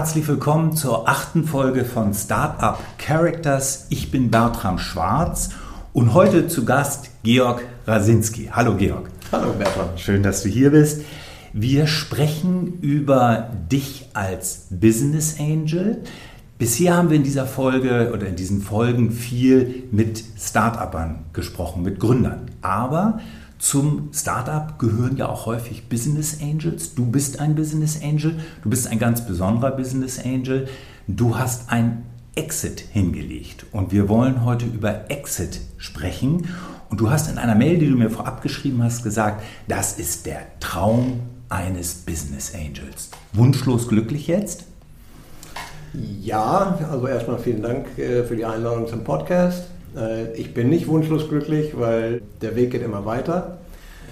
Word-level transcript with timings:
Herzlich 0.00 0.26
willkommen 0.28 0.74
zur 0.74 1.10
achten 1.10 1.44
Folge 1.44 1.84
von 1.84 2.14
Startup 2.14 2.78
Characters. 2.96 3.86
Ich 3.90 4.10
bin 4.10 4.30
Bertram 4.30 4.78
Schwarz 4.78 5.50
und 5.92 6.14
heute 6.14 6.48
zu 6.48 6.64
Gast 6.64 7.10
Georg 7.22 7.62
Rasinski. 7.86 8.48
Hallo 8.50 8.76
Georg. 8.76 9.10
Hallo 9.30 9.52
Bertram. 9.52 9.88
Schön, 9.96 10.22
dass 10.22 10.42
du 10.42 10.48
hier 10.48 10.70
bist. 10.70 11.02
Wir 11.52 11.86
sprechen 11.86 12.78
über 12.80 13.50
dich 13.70 14.08
als 14.14 14.68
Business 14.70 15.38
Angel. 15.38 16.02
Bisher 16.56 16.96
haben 16.96 17.10
wir 17.10 17.18
in 17.18 17.22
dieser 17.22 17.44
Folge 17.44 18.10
oder 18.14 18.26
in 18.26 18.36
diesen 18.36 18.62
Folgen 18.62 19.12
viel 19.12 19.84
mit 19.92 20.24
Startupern 20.38 21.26
gesprochen, 21.34 21.82
mit 21.82 22.00
Gründern. 22.00 22.50
Aber 22.62 23.20
zum 23.60 24.08
Startup 24.14 24.78
gehören 24.78 25.18
ja 25.18 25.28
auch 25.28 25.44
häufig 25.44 25.88
Business 25.88 26.38
Angels. 26.40 26.94
Du 26.94 27.04
bist 27.04 27.40
ein 27.40 27.54
Business 27.54 28.00
Angel, 28.02 28.40
du 28.62 28.70
bist 28.70 28.88
ein 28.88 28.98
ganz 28.98 29.26
besonderer 29.26 29.72
Business 29.72 30.18
Angel. 30.18 30.66
Du 31.06 31.38
hast 31.38 31.70
ein 31.70 32.06
Exit 32.34 32.80
hingelegt 32.80 33.66
und 33.72 33.92
wir 33.92 34.08
wollen 34.08 34.46
heute 34.46 34.64
über 34.64 35.10
Exit 35.10 35.60
sprechen. 35.76 36.48
Und 36.88 37.00
du 37.00 37.10
hast 37.10 37.30
in 37.30 37.36
einer 37.36 37.54
Mail, 37.54 37.78
die 37.78 37.88
du 37.88 37.96
mir 37.96 38.10
vorab 38.10 38.42
geschrieben 38.42 38.82
hast, 38.82 39.04
gesagt, 39.04 39.42
das 39.68 39.98
ist 39.98 40.24
der 40.24 40.40
Traum 40.58 41.20
eines 41.50 41.94
Business 41.94 42.54
Angels. 42.54 43.10
Wunschlos 43.34 43.88
glücklich 43.88 44.26
jetzt? 44.26 44.64
Ja, 45.92 46.78
also 46.90 47.06
erstmal 47.06 47.38
vielen 47.38 47.62
Dank 47.62 47.98
äh, 47.98 48.24
für 48.24 48.36
die 48.36 48.44
Einladung 48.44 48.86
zum 48.86 49.04
Podcast. 49.04 49.64
Äh, 49.96 50.32
ich 50.34 50.54
bin 50.54 50.68
nicht 50.68 50.88
wunschlos 50.88 51.28
glücklich, 51.28 51.72
weil 51.78 52.22
der 52.42 52.56
Weg 52.56 52.70
geht 52.70 52.82
immer 52.82 53.04
weiter. 53.04 53.58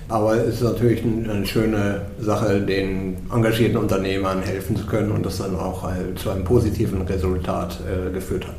Aber 0.09 0.37
es 0.37 0.55
ist 0.55 0.63
natürlich 0.63 1.03
eine 1.03 1.45
schöne 1.45 2.03
Sache, 2.19 2.63
den 2.63 3.19
engagierten 3.31 3.77
Unternehmern 3.77 4.41
helfen 4.41 4.75
zu 4.75 4.87
können 4.87 5.11
und 5.11 5.27
das 5.27 5.37
dann 5.37 5.55
auch 5.55 5.87
zu 6.17 6.31
einem 6.31 6.45
positiven 6.45 7.03
Resultat 7.03 7.79
äh, 7.81 8.11
geführt 8.11 8.47
hat. 8.47 8.55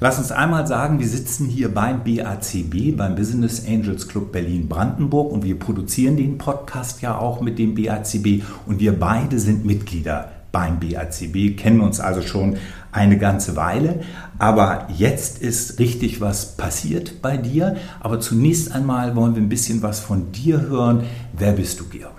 Lass 0.00 0.18
uns 0.18 0.32
einmal 0.32 0.66
sagen, 0.66 0.98
wir 0.98 1.06
sitzen 1.06 1.46
hier 1.46 1.72
beim 1.72 2.02
BACB, 2.04 2.96
beim 2.96 3.14
Business 3.14 3.64
Angels 3.66 4.08
Club 4.08 4.32
Berlin-Brandenburg 4.32 5.32
und 5.32 5.44
wir 5.44 5.58
produzieren 5.58 6.16
den 6.16 6.38
Podcast 6.38 7.02
ja 7.02 7.18
auch 7.18 7.40
mit 7.40 7.58
dem 7.58 7.74
BACB 7.74 8.42
und 8.66 8.80
wir 8.80 8.98
beide 8.98 9.38
sind 9.38 9.64
Mitglieder 9.64 10.32
beim 10.52 10.80
BACB, 10.80 11.56
kennen 11.56 11.80
uns 11.80 12.00
also 12.00 12.22
schon 12.22 12.56
eine 12.92 13.18
ganze 13.18 13.56
Weile. 13.56 14.00
Aber 14.38 14.88
jetzt 14.96 15.42
ist 15.42 15.78
richtig 15.78 16.20
was 16.20 16.56
passiert 16.56 17.22
bei 17.22 17.36
dir. 17.36 17.76
Aber 18.00 18.20
zunächst 18.20 18.72
einmal 18.72 19.14
wollen 19.16 19.34
wir 19.34 19.42
ein 19.42 19.48
bisschen 19.48 19.82
was 19.82 20.00
von 20.00 20.32
dir 20.32 20.60
hören. 20.62 21.04
Wer 21.36 21.52
bist 21.52 21.80
du, 21.80 21.88
Georg? 21.88 22.14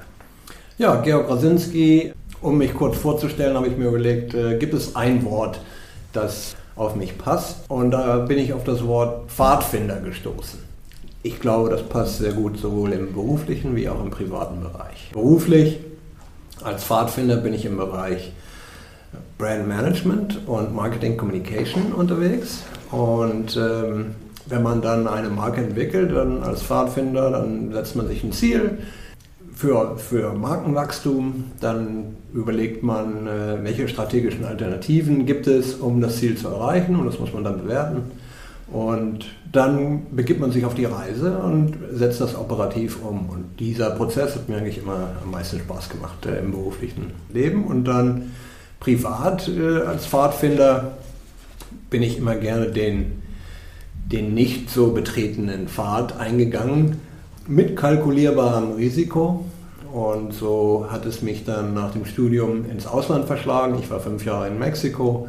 Ja, 0.78 0.96
Georg 1.02 1.30
Rasinski. 1.30 2.14
Um 2.42 2.58
mich 2.58 2.74
kurz 2.74 2.98
vorzustellen, 2.98 3.56
habe 3.56 3.68
ich 3.68 3.78
mir 3.78 3.90
überlegt, 3.90 4.34
äh, 4.34 4.58
gibt 4.58 4.74
es 4.74 4.96
ein 4.96 5.24
Wort, 5.26 5.62
das 6.12 6.56
auf 6.76 6.96
mich 6.96 7.20
passt? 7.20 7.58
Und 7.68 7.92
da 7.92 8.18
bin 8.18 8.40
ich 8.40 8.52
auf 8.54 8.64
das 8.64 8.84
Wort 8.88 9.30
Pfadfinder 9.30 10.00
gestoßen. 10.00 10.60
Ich 11.22 11.40
glaube, 11.40 11.70
das 11.70 11.84
passt 11.84 12.18
sehr 12.18 12.34
gut 12.34 12.58
sowohl 12.58 12.94
im 12.94 13.14
beruflichen 13.14 13.76
wie 13.76 13.88
auch 13.88 14.04
im 14.04 14.10
privaten 14.10 14.62
Bereich. 14.62 15.12
Beruflich 15.14 15.78
als 16.64 16.84
Pfadfinder 16.84 17.38
bin 17.38 17.54
ich 17.54 17.66
im 17.66 17.78
Bereich 17.78 18.32
Brand 19.38 19.68
Management 19.68 20.40
und 20.48 20.74
Marketing 20.74 21.18
Communication 21.18 21.94
unterwegs. 21.94 22.64
Und 22.92 23.58
ähm, 23.58 24.16
wenn 24.48 24.64
man 24.64 24.82
dann 24.82 25.08
eine 25.08 25.30
Marke 25.30 25.62
entwickelt, 25.62 26.16
dann 26.16 26.44
als 26.44 26.62
Pfadfinder, 26.62 27.32
dann 27.32 27.72
setzt 27.72 27.96
man 27.96 28.08
sich 28.08 28.24
ein 28.24 28.32
Ziel 28.32 28.80
für, 29.62 29.98
für 29.98 30.34
Markenwachstum, 30.34 31.52
dann 31.60 32.18
überlegt 32.34 32.84
man, 32.84 33.28
äh, 33.28 33.64
welche 33.64 33.88
strategischen 33.88 34.46
Alternativen 34.46 35.26
gibt 35.26 35.48
es, 35.48 35.76
um 35.76 36.02
das 36.02 36.18
Ziel 36.18 36.36
zu 36.36 36.48
erreichen 36.48 36.96
und 36.96 37.06
das 37.06 37.20
muss 37.20 37.34
man 37.34 37.44
dann 37.44 37.62
bewerten. 37.62 38.04
Und 38.72 39.26
dann 39.52 40.16
begibt 40.16 40.40
man 40.40 40.52
sich 40.52 40.64
auf 40.66 40.74
die 40.76 40.86
Reise 40.86 41.38
und 41.40 41.76
setzt 41.92 42.22
das 42.22 42.36
operativ 42.36 43.04
um. 43.04 43.30
Und 43.30 43.60
dieser 43.60 43.92
Prozess 43.92 44.36
hat 44.36 44.48
mir 44.48 44.58
eigentlich 44.58 44.78
immer 44.78 45.10
am 45.24 45.32
meisten 45.32 45.60
Spaß 45.60 45.90
gemacht 45.90 46.26
äh, 46.26 46.40
im 46.40 46.52
beruflichen 46.52 47.12
Leben. 47.34 47.66
Und 47.66 47.84
dann 47.86 48.32
privat 48.82 49.48
äh, 49.48 49.84
als 49.84 50.06
Pfadfinder 50.06 50.98
bin 51.90 52.04
ich 52.04 52.18
immer 52.18 52.36
gerne 52.36 52.68
den, 52.68 53.22
den 54.12 54.34
nicht 54.34 54.70
so 54.70 54.92
betretenen 54.92 55.70
Pfad 55.70 56.20
eingegangen 56.20 57.00
mit 57.48 57.78
kalkulierbarem 57.78 58.74
Risiko. 58.74 59.46
Und 59.94 60.34
so 60.34 60.88
hat 60.90 61.06
es 61.06 61.22
mich 61.22 61.46
dann 61.46 61.74
nach 61.74 61.92
dem 61.92 62.06
Studium 62.06 62.70
ins 62.70 62.88
Ausland 62.88 63.26
verschlagen. 63.26 63.78
Ich 63.80 63.90
war 63.90 64.00
fünf 64.00 64.26
Jahre 64.26 64.48
in 64.48 64.58
Mexiko, 64.58 65.28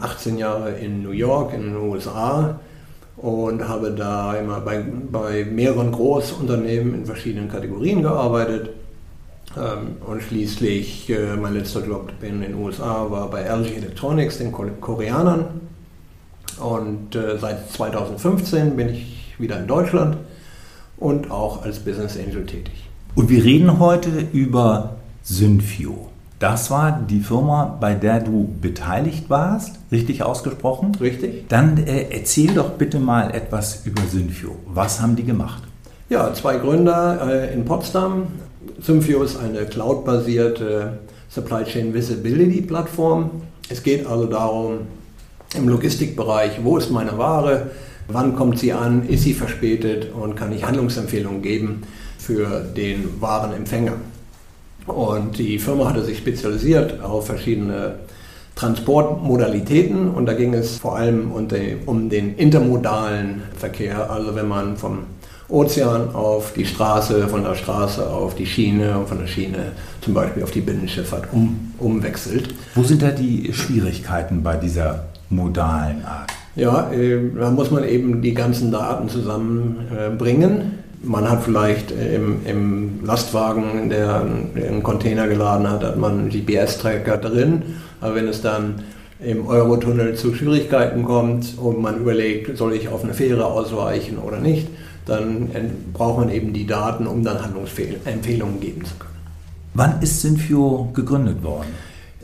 18 0.00 0.32
ähm, 0.32 0.38
Jahre 0.38 0.72
in 0.72 1.02
New 1.02 1.10
York, 1.10 1.52
in 1.52 1.62
den 1.62 1.76
USA 1.76 2.58
und 3.18 3.68
habe 3.68 3.92
da 3.92 4.34
immer 4.34 4.60
bei, 4.60 4.82
bei 5.10 5.44
mehreren 5.44 5.92
Großunternehmen 5.92 6.94
in 6.94 7.06
verschiedenen 7.06 7.48
Kategorien 7.48 8.02
gearbeitet. 8.02 8.70
Ähm, 9.56 9.96
und 10.06 10.22
schließlich, 10.22 11.10
äh, 11.10 11.36
mein 11.36 11.54
letzter 11.54 11.84
Job 11.84 12.12
in 12.22 12.40
den 12.40 12.54
USA 12.54 13.10
war 13.10 13.30
bei 13.30 13.42
LG 13.42 13.76
Electronics, 13.76 14.38
den 14.38 14.52
Koreanern. 14.52 15.60
Und 16.58 17.14
äh, 17.14 17.38
seit 17.38 17.70
2015 17.70 18.76
bin 18.76 18.88
ich 18.90 19.34
wieder 19.38 19.58
in 19.58 19.66
Deutschland 19.66 20.16
und 20.96 21.30
auch 21.30 21.64
als 21.64 21.78
Business 21.80 22.16
Angel 22.16 22.46
tätig. 22.46 22.88
Und 23.14 23.28
wir 23.28 23.44
reden 23.44 23.78
heute 23.78 24.10
über 24.32 24.96
Synfio. 25.22 26.08
Das 26.38 26.70
war 26.70 27.00
die 27.08 27.20
Firma, 27.20 27.76
bei 27.80 27.94
der 27.94 28.20
du 28.20 28.52
beteiligt 28.60 29.30
warst, 29.30 29.78
richtig 29.92 30.24
ausgesprochen? 30.24 30.92
Richtig. 31.00 31.48
Dann 31.48 31.76
äh, 31.76 32.08
erzähl 32.10 32.52
doch 32.52 32.70
bitte 32.70 32.98
mal 32.98 33.32
etwas 33.32 33.86
über 33.86 34.02
Synfio. 34.10 34.56
Was 34.66 35.00
haben 35.00 35.14
die 35.14 35.24
gemacht? 35.24 35.62
Ja, 36.08 36.34
zwei 36.34 36.56
Gründer 36.56 37.20
äh, 37.28 37.54
in 37.54 37.64
Potsdam. 37.64 38.26
Synfio 38.80 39.22
ist 39.22 39.36
eine 39.36 39.66
cloud-basierte 39.66 40.98
Supply 41.28 41.64
Chain 41.64 41.94
Visibility 41.94 42.62
Plattform. 42.62 43.30
Es 43.68 43.82
geht 43.82 44.06
also 44.06 44.26
darum, 44.26 44.80
im 45.54 45.68
Logistikbereich, 45.68 46.60
wo 46.62 46.78
ist 46.78 46.90
meine 46.90 47.16
Ware, 47.18 47.70
wann 48.08 48.36
kommt 48.36 48.58
sie 48.58 48.72
an, 48.72 49.06
ist 49.08 49.22
sie 49.22 49.34
verspätet 49.34 50.12
und 50.12 50.34
kann 50.34 50.52
ich 50.52 50.64
Handlungsempfehlungen 50.64 51.42
geben 51.42 51.82
für 52.18 52.60
den 52.60 53.20
Warenempfänger. 53.20 53.94
Und 54.86 55.38
die 55.38 55.58
Firma 55.58 55.88
hatte 55.88 56.04
sich 56.04 56.18
spezialisiert 56.18 57.02
auf 57.02 57.26
verschiedene 57.26 57.96
Transportmodalitäten 58.56 60.10
und 60.10 60.26
da 60.26 60.34
ging 60.34 60.54
es 60.54 60.78
vor 60.78 60.96
allem 60.96 61.32
um 61.32 62.08
den 62.10 62.36
intermodalen 62.36 63.42
Verkehr, 63.56 64.10
also 64.10 64.34
wenn 64.34 64.48
man 64.48 64.76
vom 64.76 65.04
Ozean 65.52 66.14
auf 66.14 66.52
die 66.54 66.64
Straße, 66.64 67.28
von 67.28 67.44
der 67.44 67.54
Straße 67.54 68.08
auf 68.08 68.34
die 68.34 68.46
Schiene 68.46 68.98
und 68.98 69.08
von 69.08 69.18
der 69.18 69.26
Schiene 69.26 69.72
zum 70.00 70.14
Beispiel 70.14 70.42
auf 70.42 70.50
die 70.50 70.60
Binnenschifffahrt 70.60 71.28
um, 71.32 71.74
umwechselt. 71.78 72.54
Wo 72.74 72.82
sind 72.82 73.02
da 73.02 73.10
die 73.10 73.52
Schwierigkeiten 73.52 74.42
bei 74.42 74.56
dieser 74.56 75.04
modalen 75.30 76.04
Art? 76.04 76.30
Ja, 76.56 76.90
äh, 76.92 77.18
da 77.38 77.50
muss 77.50 77.70
man 77.70 77.84
eben 77.84 78.22
die 78.22 78.34
ganzen 78.34 78.70
Daten 78.72 79.08
zusammenbringen 79.08 80.82
man 81.02 81.28
hat 81.28 81.42
vielleicht 81.42 81.90
im, 81.90 82.46
im 82.46 83.04
Lastwagen, 83.04 83.90
der 83.90 84.20
einen 84.20 84.82
Container 84.82 85.26
geladen 85.26 85.68
hat, 85.68 85.82
hat 85.82 85.98
man 85.98 86.12
einen 86.12 86.28
GPS-Tracker 86.30 87.16
drin. 87.16 87.62
Aber 88.00 88.14
wenn 88.14 88.28
es 88.28 88.40
dann 88.40 88.82
im 89.20 89.46
Eurotunnel 89.46 90.14
zu 90.14 90.34
Schwierigkeiten 90.34 91.04
kommt 91.04 91.58
und 91.58 91.80
man 91.80 92.00
überlegt, 92.00 92.56
soll 92.56 92.74
ich 92.74 92.88
auf 92.88 93.04
eine 93.04 93.14
Fähre 93.14 93.46
ausweichen 93.46 94.18
oder 94.18 94.38
nicht, 94.38 94.68
dann 95.06 95.50
braucht 95.92 96.18
man 96.18 96.30
eben 96.30 96.52
die 96.52 96.66
Daten, 96.66 97.06
um 97.06 97.24
dann 97.24 97.42
Handlungsempfehlungen 97.42 98.60
geben 98.60 98.84
zu 98.84 98.94
können. 98.96 99.12
Wann 99.74 100.02
ist 100.02 100.20
Synfio 100.20 100.90
gegründet 100.94 101.42
worden? 101.42 101.68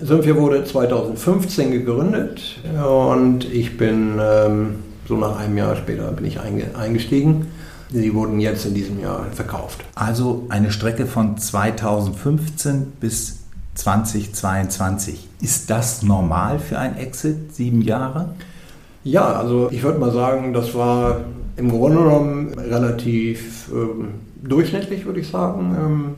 Synfio 0.01 0.37
wurde 0.37 0.65
2015 0.65 1.73
gegründet 1.73 2.61
und 2.87 3.51
ich 3.51 3.77
bin 3.77 4.19
ähm, 4.21 4.77
so 5.09 5.17
nach 5.17 5.39
einem 5.39 5.57
Jahr 5.57 5.75
später 5.75 6.13
bin 6.13 6.27
ich 6.27 6.39
eingestiegen. 6.41 7.47
Sie 7.91 8.15
wurden 8.15 8.39
jetzt 8.39 8.67
in 8.67 8.75
diesem 8.75 9.01
Jahr 9.01 9.27
verkauft. 9.33 9.83
Also 9.95 10.45
eine 10.51 10.71
Strecke 10.71 11.07
von 11.07 11.39
2015 11.39 12.93
bis 13.01 13.39
2022. 13.75 15.27
Ist 15.41 15.71
das 15.71 16.03
normal 16.03 16.59
für 16.59 16.79
ein 16.79 16.99
Exit, 16.99 17.55
sieben 17.55 17.81
Jahre? 17.81 18.35
Ja, 19.05 19.33
also 19.33 19.71
ich 19.71 19.83
würde 19.83 19.99
mal 19.99 20.13
sagen, 20.13 20.53
das 20.53 20.75
war 20.75 21.23
im 21.59 21.71
Grunde 21.71 21.99
genommen 21.99 22.55
relativ 22.59 23.71
ähm, 23.73 24.15
durchschnittlich, 24.43 25.05
würde 25.05 25.21
ich 25.21 25.29
sagen. 25.29 25.77
Ähm, 25.79 26.15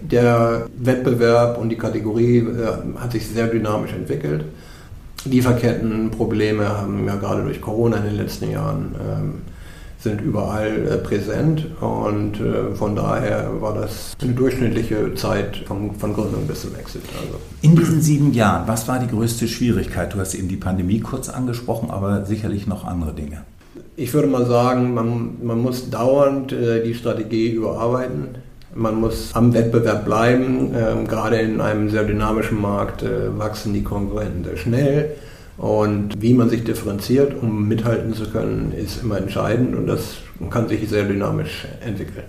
der 0.00 0.66
Wettbewerb 0.78 1.58
und 1.58 1.68
die 1.68 1.76
Kategorie 1.76 2.38
äh, 2.38 2.98
hat 2.98 3.12
sich 3.12 3.26
sehr 3.26 3.48
dynamisch 3.48 3.92
entwickelt. 3.92 4.44
Lieferkettenprobleme 5.24 6.68
haben 6.68 7.06
ja 7.06 7.16
gerade 7.16 7.42
durch 7.42 7.60
Corona 7.60 7.98
in 7.98 8.04
den 8.04 8.16
letzten 8.16 8.50
Jahren 8.50 8.94
ähm, 8.94 9.34
sind 10.00 10.20
überall 10.20 10.86
äh, 10.86 10.96
präsent 10.98 11.66
und 11.80 12.40
äh, 12.40 12.74
von 12.76 12.94
daher 12.94 13.60
war 13.60 13.74
das 13.74 14.12
eine 14.22 14.32
durchschnittliche 14.32 15.14
Zeit 15.16 15.64
von, 15.66 15.92
von 15.96 16.14
Gründung 16.14 16.46
bis 16.46 16.62
zum 16.62 16.76
Exit. 16.76 17.02
Also. 17.20 17.40
In 17.62 17.74
diesen 17.74 18.00
sieben 18.00 18.32
Jahren, 18.32 18.68
was 18.68 18.86
war 18.86 19.00
die 19.00 19.08
größte 19.08 19.48
Schwierigkeit? 19.48 20.14
Du 20.14 20.20
hast 20.20 20.34
eben 20.34 20.46
die 20.46 20.56
Pandemie 20.56 21.00
kurz 21.00 21.28
angesprochen, 21.28 21.90
aber 21.90 22.24
sicherlich 22.24 22.68
noch 22.68 22.84
andere 22.84 23.12
Dinge. 23.12 23.42
Ich 24.00 24.14
würde 24.14 24.28
mal 24.28 24.46
sagen, 24.46 24.94
man, 24.94 25.38
man 25.42 25.58
muss 25.60 25.90
dauernd 25.90 26.52
äh, 26.52 26.84
die 26.84 26.94
Strategie 26.94 27.50
überarbeiten. 27.50 28.28
Man 28.72 29.00
muss 29.00 29.34
am 29.34 29.52
Wettbewerb 29.52 30.04
bleiben. 30.04 30.72
Ähm, 30.72 31.08
gerade 31.08 31.38
in 31.38 31.60
einem 31.60 31.90
sehr 31.90 32.04
dynamischen 32.04 32.60
Markt 32.60 33.02
äh, 33.02 33.36
wachsen 33.36 33.74
die 33.74 33.82
Konkurrenten 33.82 34.44
sehr 34.44 34.56
schnell. 34.56 35.16
Und 35.56 36.22
wie 36.22 36.32
man 36.32 36.48
sich 36.48 36.62
differenziert, 36.62 37.42
um 37.42 37.66
mithalten 37.66 38.14
zu 38.14 38.30
können, 38.30 38.72
ist 38.72 39.02
immer 39.02 39.18
entscheidend 39.18 39.74
und 39.74 39.88
das 39.88 40.18
kann 40.48 40.68
sich 40.68 40.88
sehr 40.88 41.02
dynamisch 41.02 41.66
entwickeln. 41.84 42.26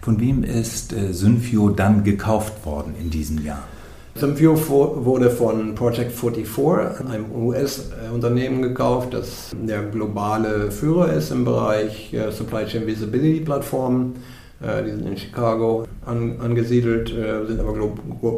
Von 0.00 0.18
wem 0.18 0.44
ist 0.44 0.94
äh, 0.94 1.12
Synfio 1.12 1.68
dann 1.68 2.04
gekauft 2.04 2.64
worden 2.64 2.94
in 2.98 3.10
diesem 3.10 3.44
Jahr? 3.44 3.64
Synfio 4.18 4.56
wurde 5.04 5.30
von 5.30 5.74
Project 5.74 6.12
44, 6.12 7.06
einem 7.08 7.30
US-Unternehmen, 7.34 8.62
gekauft, 8.62 9.14
das 9.14 9.50
der 9.60 9.82
globale 9.82 10.70
Führer 10.70 11.12
ist 11.12 11.30
im 11.30 11.44
Bereich 11.44 12.12
äh, 12.12 12.30
Supply 12.30 12.66
Chain 12.66 12.86
Visibility 12.86 13.40
Plattformen. 13.40 14.16
Äh, 14.60 14.84
die 14.84 14.90
sind 14.90 15.06
in 15.06 15.16
Chicago 15.16 15.86
angesiedelt, 16.04 17.08
sind 17.46 17.60
aber 17.60 17.74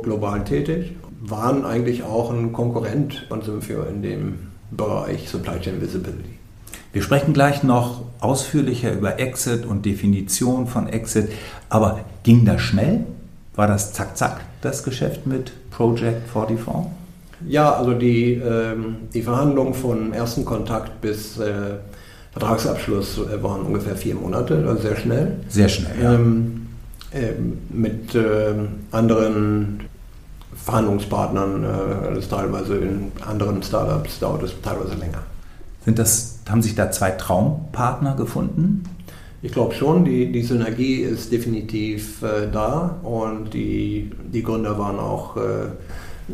global 0.03 0.43
tätig 0.45 0.95
waren 1.21 1.65
eigentlich 1.65 2.03
auch 2.03 2.31
ein 2.31 2.53
Konkurrent 2.53 3.27
von 3.29 3.43
Symphio 3.43 3.83
in 3.83 4.03
dem 4.03 4.39
Bereich 4.71 5.29
Supply 5.29 5.59
Chain 5.61 5.81
Visibility. 5.81 6.39
Wir 6.93 7.03
sprechen 7.03 7.33
gleich 7.33 7.63
noch 7.63 8.03
ausführlicher 8.21 8.93
über 8.93 9.19
Exit 9.19 9.67
und 9.67 9.85
Definition 9.85 10.67
von 10.67 10.89
Exit, 10.89 11.31
aber 11.69 12.01
ging 12.23 12.45
das 12.45 12.61
schnell? 12.61 13.05
War 13.59 13.67
das 13.67 13.93
zack 13.93 14.17
zack 14.17 14.41
das 14.61 14.85
Geschäft 14.85 15.27
mit 15.27 15.51
Project 15.73 16.29
44? 16.31 16.93
Ja, 17.49 17.73
also 17.73 17.93
die, 17.93 18.35
ähm, 18.35 19.09
die 19.13 19.21
Verhandlungen 19.21 19.75
von 19.75 20.13
ersten 20.13 20.45
Kontakt 20.45 21.01
bis 21.01 21.41
äh, 21.41 21.75
Vertragsabschluss 22.31 23.19
äh, 23.19 23.43
waren 23.43 23.63
ungefähr 23.63 23.97
vier 23.97 24.15
Monate, 24.15 24.65
also 24.65 24.81
sehr 24.81 24.97
schnell. 24.97 25.41
Sehr 25.49 25.69
schnell. 25.69 25.91
Ja. 26.01 26.15
Ähm, 26.15 26.69
äh, 27.11 27.33
mit 27.71 28.15
äh, 28.15 28.55
anderen 28.93 29.81
Verhandlungspartnern, 30.55 31.65
äh, 31.65 32.15
das 32.15 32.29
teilweise 32.29 32.77
in 32.77 33.11
anderen 33.27 33.61
Startups 33.65 34.21
dauert 34.21 34.45
es 34.45 34.53
teilweise 34.63 34.95
länger. 34.95 35.23
Sind 35.85 35.99
das, 35.99 36.39
haben 36.49 36.63
sich 36.63 36.77
da 36.77 36.93
zwei 36.93 37.11
Traumpartner 37.11 38.15
gefunden? 38.15 38.85
Ich 39.41 39.53
glaube 39.53 39.75
schon, 39.75 40.05
die, 40.05 40.33
die 40.33 40.43
Synergie 40.43 41.03
ist 41.03 41.31
definitiv 41.31 42.23
äh, 42.23 42.49
da 42.53 42.97
und 43.03 43.55
die, 43.55 44.11
die 44.33 44.43
Gründer 44.43 44.79
waren 44.79 44.99
auch 44.99 45.37
äh, 45.37 45.41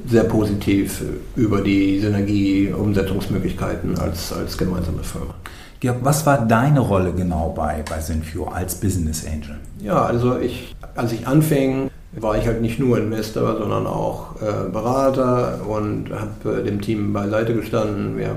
sehr 0.08 0.24
positiv 0.24 1.02
über 1.36 1.60
die 1.60 2.00
Synergie-Umsetzungsmöglichkeiten 2.00 3.98
als, 3.98 4.32
als 4.32 4.56
gemeinsame 4.56 5.04
Firma. 5.04 5.34
Georg, 5.80 5.98
was 6.02 6.24
war 6.24 6.46
deine 6.46 6.80
Rolle 6.80 7.12
genau 7.12 7.52
bei, 7.54 7.84
bei 7.88 8.00
Synfio 8.00 8.46
als 8.46 8.80
Business 8.80 9.24
Angel? 9.26 9.56
Ja, 9.80 10.02
also 10.02 10.38
ich, 10.38 10.74
als 10.94 11.12
ich 11.12 11.26
anfing, 11.26 11.90
war 12.12 12.38
ich 12.38 12.46
halt 12.46 12.62
nicht 12.62 12.78
nur 12.78 12.96
Investor, 12.96 13.58
sondern 13.58 13.86
auch 13.86 14.40
äh, 14.40 14.70
Berater 14.70 15.60
und 15.68 16.06
habe 16.10 16.60
äh, 16.60 16.64
dem 16.64 16.80
Team 16.80 17.12
beiseite 17.12 17.54
gestanden. 17.54 18.16
Wir, 18.16 18.34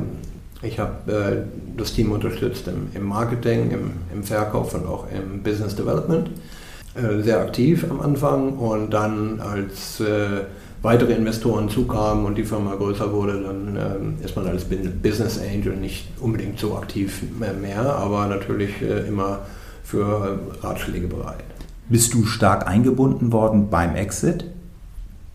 ich 0.62 0.80
habe 0.80 1.12
äh, 1.12 1.78
das 1.78 1.94
Team 1.94 2.12
unterstützt 2.12 2.68
im, 2.68 2.90
im 2.94 3.08
Marketing, 3.08 3.72
im, 3.72 3.92
im, 4.14 4.24
Verkauf 4.24 4.74
und 4.74 4.86
auch 4.88 5.06
im 5.12 5.44
Business 5.44 5.76
Development. 5.76 6.30
Äh, 6.96 7.22
sehr 7.22 7.42
aktiv 7.42 7.86
am 7.90 8.02
Anfang 8.02 8.54
und 8.58 8.92
dann 8.92 9.40
als 9.40 10.00
äh, 10.00 10.46
weitere 10.82 11.14
Investoren 11.14 11.70
zukamen 11.70 12.26
und 12.26 12.38
die 12.38 12.44
Firma 12.44 12.76
größer 12.76 13.12
wurde, 13.12 13.42
dann 13.42 13.78
ähm, 13.78 14.14
ist 14.24 14.36
man 14.36 14.48
als 14.48 14.66
Business 14.66 15.40
Angel 15.40 15.76
nicht 15.76 16.08
unbedingt 16.20 16.60
so 16.60 16.76
aktiv 16.76 17.24
mehr, 17.40 17.96
aber 17.96 18.28
natürlich 18.28 18.82
äh, 18.82 19.08
immer 19.08 19.40
für 19.84 20.40
Ratschläge 20.62 21.08
bereit. 21.08 21.44
Bist 21.90 22.14
du 22.14 22.26
stark 22.26 22.68
eingebunden 22.68 23.32
worden 23.32 23.70
beim 23.70 23.96
Exit? 23.96 24.46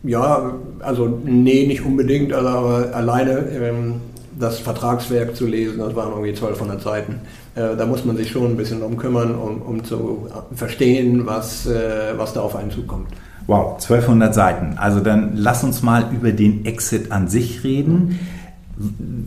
Ja, 0.03 0.53
also 0.79 1.19
nee, 1.23 1.65
nicht 1.65 1.85
unbedingt, 1.85 2.33
also, 2.33 2.47
aber 2.49 2.95
alleine 2.95 3.31
ähm, 3.49 4.01
das 4.39 4.59
Vertragswerk 4.59 5.35
zu 5.35 5.45
lesen, 5.45 5.79
das 5.79 5.95
waren 5.95 6.11
irgendwie 6.11 6.29
1200 6.29 6.81
Seiten. 6.81 7.19
Äh, 7.55 7.75
da 7.75 7.85
muss 7.85 8.05
man 8.05 8.17
sich 8.17 8.31
schon 8.31 8.51
ein 8.51 8.57
bisschen 8.57 8.79
drum 8.79 8.97
kümmern, 8.97 9.35
um, 9.35 9.61
um 9.61 9.83
zu 9.83 10.27
verstehen, 10.55 11.25
was, 11.25 11.65
äh, 11.65 12.13
was 12.17 12.33
da 12.33 12.41
auf 12.41 12.55
einen 12.55 12.71
zukommt. 12.71 13.07
Wow, 13.47 13.73
1200 13.73 14.33
Seiten. 14.33 14.77
Also 14.77 14.99
dann 15.01 15.33
lass 15.35 15.63
uns 15.63 15.81
mal 15.81 16.05
über 16.13 16.31
den 16.31 16.65
Exit 16.65 17.11
an 17.11 17.27
sich 17.27 17.63
reden. 17.63 18.19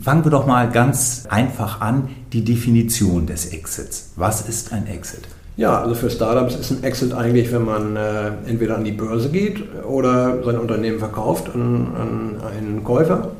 Fangen 0.01 0.25
wir 0.25 0.31
doch 0.31 0.47
mal 0.47 0.69
ganz 0.69 1.25
einfach 1.29 1.81
an, 1.81 2.09
die 2.33 2.43
Definition 2.43 3.27
des 3.27 3.47
Exits. 3.53 4.11
Was 4.15 4.47
ist 4.47 4.73
ein 4.73 4.87
Exit? 4.87 5.21
Ja, 5.55 5.81
also 5.81 5.95
für 5.95 6.09
Startups 6.09 6.55
ist 6.55 6.71
ein 6.71 6.83
Exit 6.83 7.13
eigentlich, 7.13 7.51
wenn 7.51 7.65
man 7.65 7.95
äh, 7.95 8.27
entweder 8.47 8.75
an 8.75 8.83
die 8.83 8.91
Börse 8.91 9.29
geht 9.29 9.63
oder 9.83 10.43
sein 10.43 10.59
Unternehmen 10.59 10.99
verkauft 10.99 11.49
an, 11.53 11.87
an 11.95 12.35
einen 12.55 12.83
Käufer. 12.83 13.31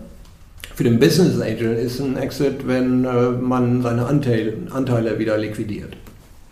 Für 0.77 0.83
den 0.83 1.00
Business 1.00 1.41
Angel 1.41 1.74
ist 1.74 2.00
ein 2.00 2.18
Exit, 2.18 2.68
wenn 2.68 3.03
äh, 3.03 3.31
man 3.31 3.81
seine 3.81 4.06
Anteile, 4.06 4.53
Anteile 4.69 5.18
wieder 5.18 5.35
liquidiert. 5.35 5.97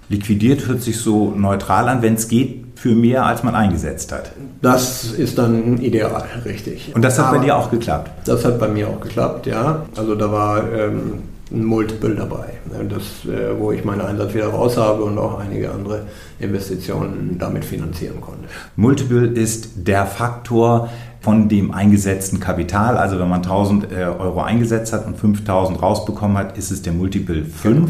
Liquidiert 0.09 0.67
hört 0.67 0.81
sich 0.81 0.97
so 0.97 1.29
neutral 1.29 1.87
an, 1.87 2.01
wenn 2.01 2.15
es 2.15 2.27
geht, 2.27 2.65
für 2.73 2.95
mehr, 2.95 3.27
als 3.27 3.43
man 3.43 3.53
eingesetzt 3.53 4.11
hat. 4.11 4.31
Das 4.63 5.11
ist 5.11 5.37
dann 5.37 5.77
ideal, 5.77 6.25
richtig. 6.43 6.91
Und 6.95 7.03
das 7.03 7.19
hat 7.19 7.27
Aber 7.27 7.37
bei 7.37 7.45
dir 7.45 7.55
auch 7.55 7.69
geklappt? 7.69 8.09
Das 8.25 8.43
hat 8.43 8.59
bei 8.59 8.67
mir 8.67 8.89
auch 8.89 8.99
geklappt, 8.99 9.45
ja. 9.45 9.85
Also 9.95 10.15
da 10.15 10.31
war 10.31 10.73
ähm, 10.73 11.21
ein 11.51 11.63
Multiple 11.63 12.15
dabei, 12.15 12.53
ne, 12.65 12.89
das, 12.89 13.31
äh, 13.31 13.57
wo 13.59 13.71
ich 13.71 13.85
meinen 13.85 14.01
Einsatz 14.01 14.33
wieder 14.33 14.47
raus 14.47 14.75
habe 14.75 15.03
und 15.03 15.19
auch 15.19 15.39
einige 15.39 15.69
andere 15.69 16.01
Investitionen 16.39 17.37
damit 17.37 17.63
finanzieren 17.63 18.21
konnte. 18.21 18.45
Multiple 18.75 19.27
ist 19.27 19.69
der 19.75 20.07
Faktor 20.07 20.89
von 21.25 21.49
dem 21.49 21.73
eingesetzten 21.73 22.39
Kapital. 22.39 22.99
Also 22.99 23.19
wenn 23.19 23.27
man 23.27 23.41
1000 23.41 23.91
äh, 23.91 24.03
Euro 24.03 24.43
eingesetzt 24.43 24.93
hat 24.93 25.07
und 25.07 25.17
5000 25.17 25.81
rausbekommen 25.81 26.37
hat, 26.37 26.55
ist 26.55 26.69
es 26.69 26.83
der 26.83 26.93
Multiple 26.93 27.43
5. 27.43 27.63
Genau. 27.63 27.87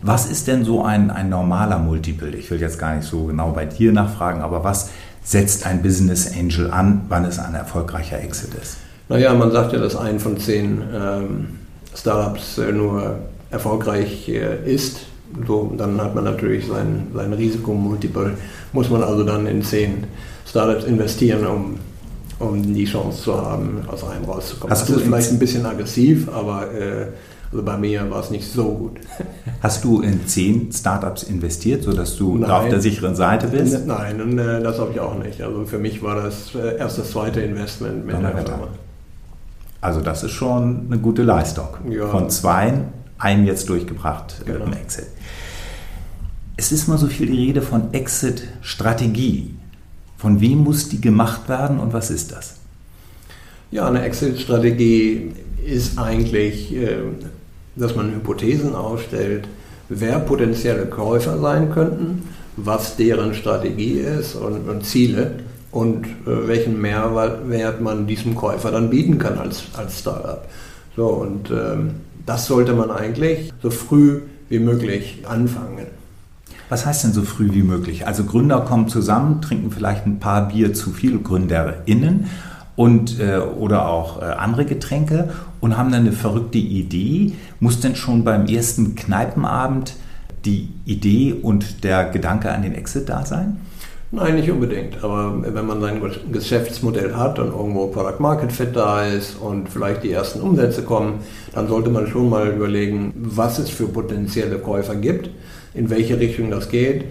Was 0.00 0.30
ist 0.30 0.46
denn 0.46 0.64
so 0.64 0.84
ein, 0.84 1.10
ein 1.10 1.28
normaler 1.28 1.80
Multiple? 1.80 2.36
Ich 2.36 2.48
will 2.52 2.60
jetzt 2.60 2.78
gar 2.78 2.94
nicht 2.94 3.08
so 3.08 3.24
genau 3.24 3.50
bei 3.50 3.64
dir 3.64 3.90
nachfragen, 3.90 4.42
aber 4.42 4.62
was 4.62 4.90
setzt 5.24 5.66
ein 5.66 5.82
Business 5.82 6.30
Angel 6.38 6.70
an, 6.70 7.00
wann 7.08 7.24
es 7.24 7.40
ein 7.40 7.52
erfolgreicher 7.54 8.20
Exit 8.20 8.54
ist? 8.54 8.76
Naja, 9.08 9.34
man 9.34 9.50
sagt 9.50 9.72
ja, 9.72 9.80
dass 9.80 9.96
ein 9.96 10.20
von 10.20 10.38
zehn 10.38 10.80
ähm, 10.94 11.46
Startups 11.96 12.58
äh, 12.58 12.70
nur 12.70 13.18
erfolgreich 13.50 14.28
äh, 14.28 14.72
ist. 14.72 15.00
So, 15.48 15.74
dann 15.76 16.00
hat 16.00 16.14
man 16.14 16.22
natürlich 16.22 16.68
sein, 16.68 17.08
sein 17.12 17.32
Risikomultiple, 17.32 18.34
muss 18.72 18.88
man 18.88 19.02
also 19.02 19.24
dann 19.24 19.48
in 19.48 19.64
zehn 19.64 20.04
Startups 20.46 20.84
investieren, 20.84 21.44
um, 21.44 21.78
um 22.38 22.74
die 22.74 22.84
Chance 22.84 23.22
zu 23.22 23.36
haben, 23.36 23.80
aus 23.86 24.04
einem 24.04 24.24
rauszukommen. 24.24 24.70
Hast 24.70 24.88
das 24.88 24.96
ist 24.96 25.02
vielleicht 25.02 25.30
ein 25.32 25.38
bisschen 25.38 25.66
aggressiv, 25.66 26.28
aber 26.28 26.72
äh, 26.72 27.06
also 27.50 27.64
bei 27.64 27.78
mir 27.78 28.10
war 28.10 28.20
es 28.20 28.30
nicht 28.30 28.46
so 28.46 28.64
gut. 28.64 29.00
Hast 29.62 29.82
du 29.82 30.02
in 30.02 30.26
zehn 30.26 30.70
Startups 30.70 31.22
investiert, 31.22 31.82
sodass 31.82 32.16
du 32.16 32.36
Nein. 32.36 32.50
auf 32.50 32.68
der 32.68 32.80
sicheren 32.80 33.16
Seite 33.16 33.48
bist? 33.48 33.86
Nein, 33.86 34.20
und, 34.20 34.38
äh, 34.38 34.62
das 34.62 34.78
habe 34.78 34.92
ich 34.92 35.00
auch 35.00 35.18
nicht. 35.18 35.40
Also 35.40 35.64
für 35.64 35.78
mich 35.78 36.02
war 36.02 36.16
das 36.16 36.54
äh, 36.54 36.76
erst 36.76 36.98
das 36.98 37.10
zweite 37.10 37.40
Investment 37.40 38.04
mit 38.04 38.20
der 38.20 38.36
Firma. 38.36 38.68
Also 39.80 40.00
das 40.00 40.24
ist 40.24 40.32
schon 40.32 40.88
eine 40.90 40.98
gute 41.00 41.22
Leistung. 41.22 41.68
Ja. 41.88 42.08
Von 42.08 42.28
zwei, 42.28 42.74
einen 43.18 43.46
jetzt 43.46 43.68
durchgebracht 43.68 44.42
genau. 44.44 44.66
im 44.66 44.72
Exit. 44.74 45.06
Es 46.56 46.72
ist 46.72 46.88
mal 46.88 46.98
so 46.98 47.06
viel 47.06 47.28
die 47.28 47.36
Rede 47.46 47.62
von 47.62 47.94
Exit-Strategie. 47.94 49.54
Von 50.18 50.40
wem 50.40 50.58
muss 50.58 50.88
die 50.88 51.00
gemacht 51.00 51.48
werden 51.48 51.78
und 51.78 51.92
was 51.92 52.10
ist 52.10 52.32
das? 52.32 52.56
Ja, 53.70 53.86
eine 53.86 54.02
Exit-Strategie 54.02 55.32
ist 55.64 55.96
eigentlich, 55.96 56.74
äh, 56.74 56.98
dass 57.76 57.94
man 57.94 58.12
Hypothesen 58.12 58.74
aufstellt, 58.74 59.46
wer 59.88 60.18
potenzielle 60.18 60.86
Käufer 60.86 61.38
sein 61.38 61.70
könnten, 61.70 62.24
was 62.56 62.96
deren 62.96 63.32
Strategie 63.34 64.00
ist 64.00 64.34
und, 64.34 64.68
und 64.68 64.84
Ziele 64.84 65.34
und 65.70 66.06
äh, 66.06 66.48
welchen 66.48 66.80
Mehrwert 66.80 67.80
man 67.80 68.06
diesem 68.08 68.34
Käufer 68.34 68.72
dann 68.72 68.90
bieten 68.90 69.18
kann 69.18 69.38
als, 69.38 69.64
als 69.74 70.00
Startup. 70.00 70.48
So, 70.96 71.06
und 71.06 71.50
ähm, 71.50 71.90
das 72.26 72.46
sollte 72.46 72.72
man 72.72 72.90
eigentlich 72.90 73.52
so 73.62 73.70
früh 73.70 74.22
wie 74.48 74.58
möglich 74.58 75.22
anfangen. 75.28 75.97
Was 76.68 76.84
heißt 76.84 77.04
denn 77.04 77.12
so 77.12 77.22
früh 77.22 77.52
wie 77.52 77.62
möglich? 77.62 78.06
Also 78.06 78.24
Gründer 78.24 78.60
kommen 78.60 78.88
zusammen, 78.88 79.40
trinken 79.40 79.70
vielleicht 79.70 80.06
ein 80.06 80.18
paar 80.18 80.48
Bier 80.48 80.74
zu 80.74 80.90
viel, 80.90 81.18
GründerInnen 81.18 82.26
und, 82.76 83.18
äh, 83.20 83.38
oder 83.38 83.88
auch 83.88 84.20
äh, 84.20 84.24
andere 84.24 84.64
Getränke 84.64 85.30
und 85.60 85.76
haben 85.78 85.90
dann 85.90 86.02
eine 86.02 86.12
verrückte 86.12 86.58
Idee. 86.58 87.32
Muss 87.58 87.80
denn 87.80 87.96
schon 87.96 88.22
beim 88.22 88.46
ersten 88.46 88.94
Kneipenabend 88.94 89.94
die 90.44 90.68
Idee 90.84 91.34
und 91.40 91.84
der 91.84 92.10
Gedanke 92.10 92.52
an 92.52 92.62
den 92.62 92.74
Exit 92.74 93.08
da 93.08 93.24
sein? 93.24 93.58
Nein, 94.10 94.36
nicht 94.36 94.50
unbedingt. 94.50 95.02
Aber 95.04 95.42
wenn 95.42 95.66
man 95.66 95.80
sein 95.80 96.00
Geschäftsmodell 96.32 97.14
hat 97.14 97.38
und 97.38 97.48
irgendwo 97.48 97.88
Product 97.88 98.20
Market 98.20 98.52
Fit 98.52 98.74
da 98.74 99.04
ist 99.04 99.36
und 99.36 99.68
vielleicht 99.68 100.02
die 100.02 100.12
ersten 100.12 100.40
Umsätze 100.40 100.82
kommen, 100.82 101.20
dann 101.54 101.68
sollte 101.68 101.90
man 101.90 102.06
schon 102.06 102.30
mal 102.30 102.48
überlegen, 102.48 103.12
was 103.16 103.58
es 103.58 103.68
für 103.68 103.86
potenzielle 103.86 104.58
Käufer 104.58 104.94
gibt, 104.94 105.28
in 105.74 105.90
welche 105.90 106.18
Richtung 106.18 106.50
das 106.50 106.68
geht, 106.68 107.04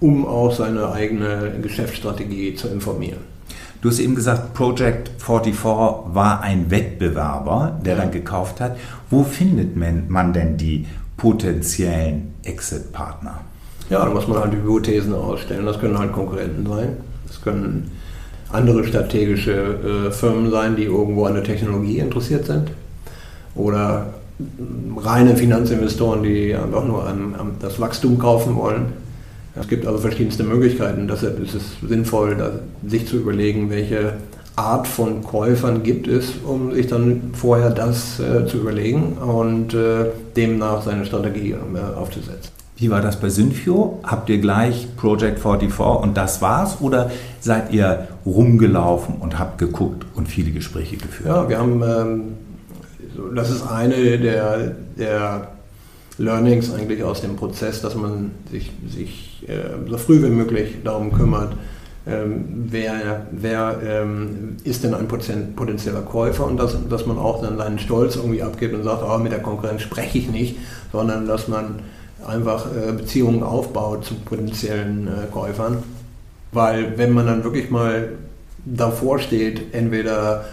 um 0.00 0.26
auch 0.26 0.52
seine 0.52 0.92
eigene 0.92 1.52
Geschäftsstrategie 1.62 2.54
zu 2.54 2.68
informieren. 2.68 3.36
Du 3.82 3.90
hast 3.90 3.98
eben 3.98 4.14
gesagt, 4.14 4.54
Project 4.54 5.10
44 5.18 5.64
war 5.64 6.40
ein 6.42 6.70
Wettbewerber, 6.70 7.78
der 7.84 7.94
ja. 7.94 8.02
dann 8.02 8.10
gekauft 8.10 8.60
hat. 8.60 8.76
Wo 9.10 9.22
findet 9.22 9.76
man 9.76 10.32
denn 10.32 10.56
die 10.56 10.86
potenziellen 11.16 12.34
Exit-Partner? 12.42 13.40
Ja, 13.88 14.04
da 14.04 14.10
muss 14.10 14.26
man 14.26 14.40
halt 14.40 14.52
Hypothesen 14.52 15.14
ausstellen. 15.14 15.66
Das 15.66 15.78
können 15.78 15.98
halt 15.98 16.12
Konkurrenten 16.12 16.66
sein. 16.66 16.96
Das 17.26 17.40
können 17.40 17.92
andere 18.50 18.84
strategische 18.84 20.08
äh, 20.08 20.10
Firmen 20.10 20.50
sein, 20.50 20.76
die 20.76 20.84
irgendwo 20.84 21.26
an 21.26 21.34
der 21.34 21.44
Technologie 21.44 21.98
interessiert 21.98 22.46
sind. 22.46 22.70
Oder 23.54 24.14
reine 24.96 25.36
Finanzinvestoren, 25.36 26.22
die 26.22 26.54
einfach 26.54 26.84
nur 26.84 27.06
an, 27.06 27.34
an 27.38 27.52
das 27.60 27.80
Wachstum 27.80 28.18
kaufen 28.18 28.56
wollen. 28.56 28.92
Es 29.58 29.68
gibt 29.68 29.86
also 29.86 29.98
verschiedenste 29.98 30.44
Möglichkeiten. 30.44 31.08
Deshalb 31.08 31.40
ist 31.42 31.54
es 31.54 31.76
sinnvoll, 31.86 32.36
sich 32.86 33.06
zu 33.06 33.16
überlegen, 33.16 33.70
welche 33.70 34.14
Art 34.56 34.86
von 34.86 35.22
Käufern 35.22 35.82
gibt 35.82 36.08
es, 36.08 36.32
um 36.44 36.72
sich 36.72 36.86
dann 36.86 37.30
vorher 37.34 37.70
das 37.70 38.18
äh, 38.20 38.46
zu 38.46 38.58
überlegen 38.58 39.14
und 39.18 39.74
äh, 39.74 40.06
demnach 40.34 40.82
seine 40.82 41.04
Strategie 41.04 41.52
äh, 41.52 41.98
aufzusetzen. 41.98 42.52
Wie 42.78 42.90
war 42.90 43.00
das 43.00 43.18
bei 43.18 43.30
Synfio? 43.30 44.00
Habt 44.02 44.28
ihr 44.28 44.38
gleich 44.38 44.88
Project 44.96 45.40
44 45.40 45.78
und 45.80 46.16
das 46.16 46.42
war's? 46.42 46.78
Oder 46.80 47.10
seid 47.40 47.72
ihr 47.72 48.08
rumgelaufen 48.26 49.16
und 49.16 49.38
habt 49.38 49.58
geguckt 49.58 50.04
und 50.14 50.28
viele 50.28 50.50
Gespräche 50.50 50.96
geführt? 50.96 51.28
Ja, 51.28 51.48
wir 51.48 51.58
haben, 51.58 51.82
ähm, 51.82 52.22
das 53.34 53.50
ist 53.50 53.66
eine 53.66 54.18
der, 54.18 54.74
der 54.98 55.48
Learnings 56.18 56.72
eigentlich 56.72 57.02
aus 57.02 57.20
dem 57.20 57.36
Prozess, 57.36 57.82
dass 57.82 57.94
man 57.94 58.32
sich, 58.50 58.72
sich 58.88 59.44
äh, 59.48 59.88
so 59.88 59.98
früh 59.98 60.22
wie 60.22 60.30
möglich 60.30 60.76
darum 60.82 61.12
kümmert, 61.12 61.52
ähm, 62.08 62.44
wer, 62.68 63.26
wer 63.32 63.80
ähm, 63.84 64.56
ist 64.62 64.84
denn 64.84 64.94
ein 64.94 65.08
potenzieller 65.08 66.02
Käufer 66.02 66.46
und 66.46 66.56
dass, 66.56 66.76
dass 66.88 67.04
man 67.04 67.18
auch 67.18 67.42
dann 67.42 67.58
seinen 67.58 67.78
Stolz 67.80 68.14
irgendwie 68.14 68.42
abgibt 68.42 68.74
und 68.74 68.84
sagt, 68.84 69.02
oh, 69.02 69.18
mit 69.18 69.32
der 69.32 69.40
Konkurrenz 69.40 69.82
spreche 69.82 70.18
ich 70.18 70.30
nicht, 70.30 70.56
sondern 70.92 71.26
dass 71.26 71.48
man 71.48 71.80
einfach 72.24 72.66
äh, 72.66 72.92
Beziehungen 72.92 73.42
aufbaut 73.42 74.04
zu 74.04 74.14
potenziellen 74.14 75.08
äh, 75.08 75.32
Käufern. 75.32 75.82
Weil 76.52 76.96
wenn 76.96 77.12
man 77.12 77.26
dann 77.26 77.44
wirklich 77.44 77.70
mal 77.70 78.10
davor 78.64 79.18
steht, 79.18 79.74
entweder 79.74 80.44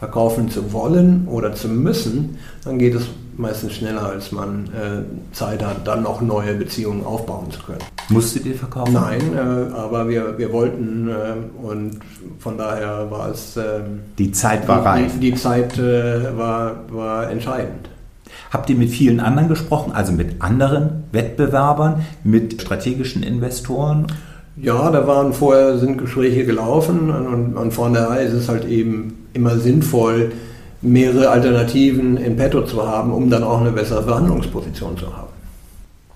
verkaufen 0.00 0.50
zu 0.50 0.72
wollen 0.72 1.28
oder 1.28 1.54
zu 1.54 1.68
müssen, 1.68 2.38
dann 2.64 2.78
geht 2.78 2.94
es 2.94 3.06
meistens 3.36 3.74
schneller, 3.74 4.02
als 4.02 4.32
man 4.32 4.66
äh, 4.66 5.34
Zeit 5.34 5.62
hat, 5.62 5.86
dann 5.86 6.02
noch 6.02 6.22
neue 6.22 6.54
Beziehungen 6.54 7.04
aufbauen 7.04 7.50
zu 7.50 7.62
können. 7.62 7.80
Musstet 8.08 8.46
ihr 8.46 8.54
verkaufen? 8.54 8.94
Nein, 8.94 9.20
äh, 9.34 9.74
aber 9.74 10.08
wir, 10.08 10.38
wir 10.38 10.52
wollten 10.52 11.08
äh, 11.08 11.66
und 11.66 12.00
von 12.38 12.56
daher 12.56 13.10
war 13.10 13.30
es... 13.30 13.56
Ähm, 13.56 14.00
die 14.18 14.32
Zeit 14.32 14.66
war 14.66 14.84
reif. 14.84 15.12
Die, 15.20 15.30
die 15.30 15.34
Zeit 15.36 15.78
äh, 15.78 16.36
war, 16.36 16.76
war 16.90 17.30
entscheidend. 17.30 17.90
Habt 18.50 18.70
ihr 18.70 18.76
mit 18.76 18.90
vielen 18.90 19.20
anderen 19.20 19.48
gesprochen, 19.48 19.92
also 19.92 20.12
mit 20.12 20.42
anderen 20.42 21.04
Wettbewerbern, 21.12 22.04
mit 22.24 22.60
strategischen 22.60 23.22
Investoren? 23.22 24.06
Ja, 24.56 24.90
da 24.90 25.06
waren 25.06 25.32
vorher 25.32 25.78
sind 25.78 25.98
Gespräche 25.98 26.44
gelaufen 26.44 27.10
und, 27.10 27.56
und 27.56 27.72
von 27.72 27.94
daher 27.94 28.22
ist 28.22 28.34
es 28.34 28.48
halt 28.48 28.66
eben 28.66 29.26
immer 29.32 29.58
sinnvoll, 29.58 30.32
mehrere 30.82 31.30
Alternativen 31.30 32.16
in 32.16 32.36
petto 32.36 32.62
zu 32.62 32.86
haben, 32.86 33.12
um 33.12 33.30
dann 33.30 33.44
auch 33.44 33.60
eine 33.60 33.72
bessere 33.72 34.02
Verhandlungsposition 34.02 34.96
zu 34.96 35.16
haben. 35.16 35.28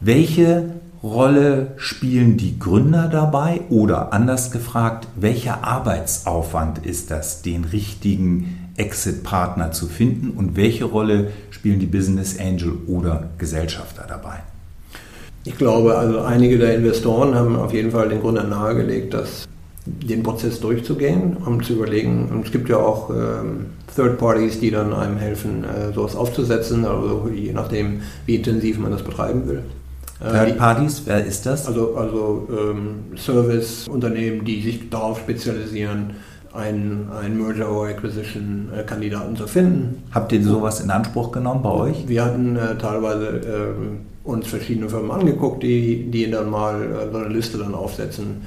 Welche 0.00 0.74
Rolle 1.02 1.72
spielen 1.76 2.38
die 2.38 2.58
Gründer 2.58 3.08
dabei 3.08 3.60
oder 3.68 4.12
anders 4.14 4.50
gefragt, 4.50 5.06
welcher 5.16 5.62
Arbeitsaufwand 5.62 6.84
ist 6.84 7.10
das, 7.10 7.42
den 7.42 7.64
richtigen 7.64 8.70
Exit-Partner 8.76 9.70
zu 9.70 9.86
finden 9.86 10.30
und 10.30 10.56
welche 10.56 10.86
Rolle 10.86 11.28
spielen 11.50 11.78
die 11.78 11.86
Business 11.86 12.38
Angel 12.40 12.72
oder 12.86 13.28
Gesellschafter 13.36 14.06
dabei? 14.08 14.40
Ich 15.46 15.58
glaube, 15.58 15.96
also 15.96 16.20
einige 16.20 16.58
der 16.58 16.74
Investoren 16.74 17.34
haben 17.34 17.56
auf 17.56 17.72
jeden 17.72 17.90
Fall 17.90 18.08
den 18.08 18.20
Gründern 18.20 18.48
nahegelegt, 18.48 19.12
dass 19.12 19.46
den 19.86 20.22
Prozess 20.22 20.60
durchzugehen, 20.60 21.36
um 21.44 21.62
zu 21.62 21.74
überlegen, 21.74 22.30
und 22.30 22.46
es 22.46 22.52
gibt 22.52 22.70
ja 22.70 22.78
auch 22.78 23.10
ähm, 23.10 23.66
Third 23.94 24.16
Parties, 24.18 24.58
die 24.58 24.70
dann 24.70 24.94
einem 24.94 25.18
helfen, 25.18 25.64
äh, 25.64 25.92
sowas 25.92 26.16
aufzusetzen, 26.16 26.86
also 26.86 27.28
je 27.34 27.52
nachdem, 27.52 28.00
wie 28.24 28.36
intensiv 28.36 28.78
man 28.78 28.92
das 28.92 29.02
betreiben 29.02 29.46
will. 29.46 29.62
Äh, 30.20 30.30
Third 30.30 30.58
Parties, 30.58 31.02
wer 31.04 31.22
ist 31.26 31.44
das? 31.44 31.66
Also, 31.66 31.94
also 31.96 32.48
ähm, 32.50 33.16
Service-Unternehmen, 33.16 34.46
die 34.46 34.62
sich 34.62 34.88
darauf 34.88 35.18
spezialisieren, 35.18 36.12
einen, 36.54 37.10
einen 37.10 37.42
Merger 37.42 37.70
or 37.70 37.88
Acquisition 37.88 38.70
äh, 38.74 38.84
Kandidaten 38.84 39.36
zu 39.36 39.46
finden. 39.46 40.02
Habt 40.12 40.32
ihr 40.32 40.42
sowas 40.42 40.80
in 40.80 40.90
Anspruch 40.90 41.32
genommen 41.32 41.62
bei 41.62 41.70
euch? 41.70 42.08
Wir 42.08 42.24
hatten 42.24 42.56
äh, 42.56 42.78
teilweise 42.78 43.26
äh, 43.26 44.28
uns 44.28 44.46
verschiedene 44.46 44.88
Firmen 44.88 45.10
angeguckt, 45.10 45.62
die, 45.62 46.10
die 46.10 46.30
dann 46.30 46.50
mal 46.50 46.80
äh, 46.80 47.12
so 47.12 47.18
eine 47.18 47.28
Liste 47.28 47.58
dann 47.58 47.74
aufsetzen, 47.74 48.42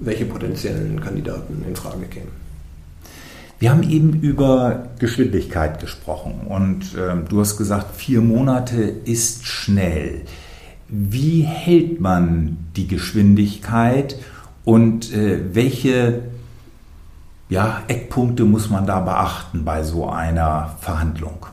welche 0.00 0.24
potenziellen 0.26 1.00
Kandidaten 1.00 1.64
in 1.66 1.76
Frage 1.76 2.06
kämen. 2.06 2.42
Wir 3.60 3.70
haben 3.70 3.88
eben 3.88 4.20
über 4.20 4.88
Geschwindigkeit 4.98 5.78
gesprochen 5.78 6.40
und 6.48 6.96
äh, 6.96 7.14
du 7.28 7.38
hast 7.38 7.56
gesagt, 7.56 7.94
vier 7.94 8.20
Monate 8.20 8.82
ist 9.04 9.46
schnell. 9.46 10.22
Wie 10.88 11.42
hält 11.42 12.00
man 12.00 12.56
die 12.74 12.88
Geschwindigkeit 12.88 14.16
und 14.64 15.12
äh, 15.12 15.54
welche 15.54 16.22
ja, 17.52 17.82
Eckpunkte 17.86 18.44
muss 18.44 18.70
man 18.70 18.86
da 18.86 19.00
beachten 19.00 19.62
bei 19.62 19.82
so 19.82 20.08
einer 20.08 20.74
Verhandlung? 20.80 21.44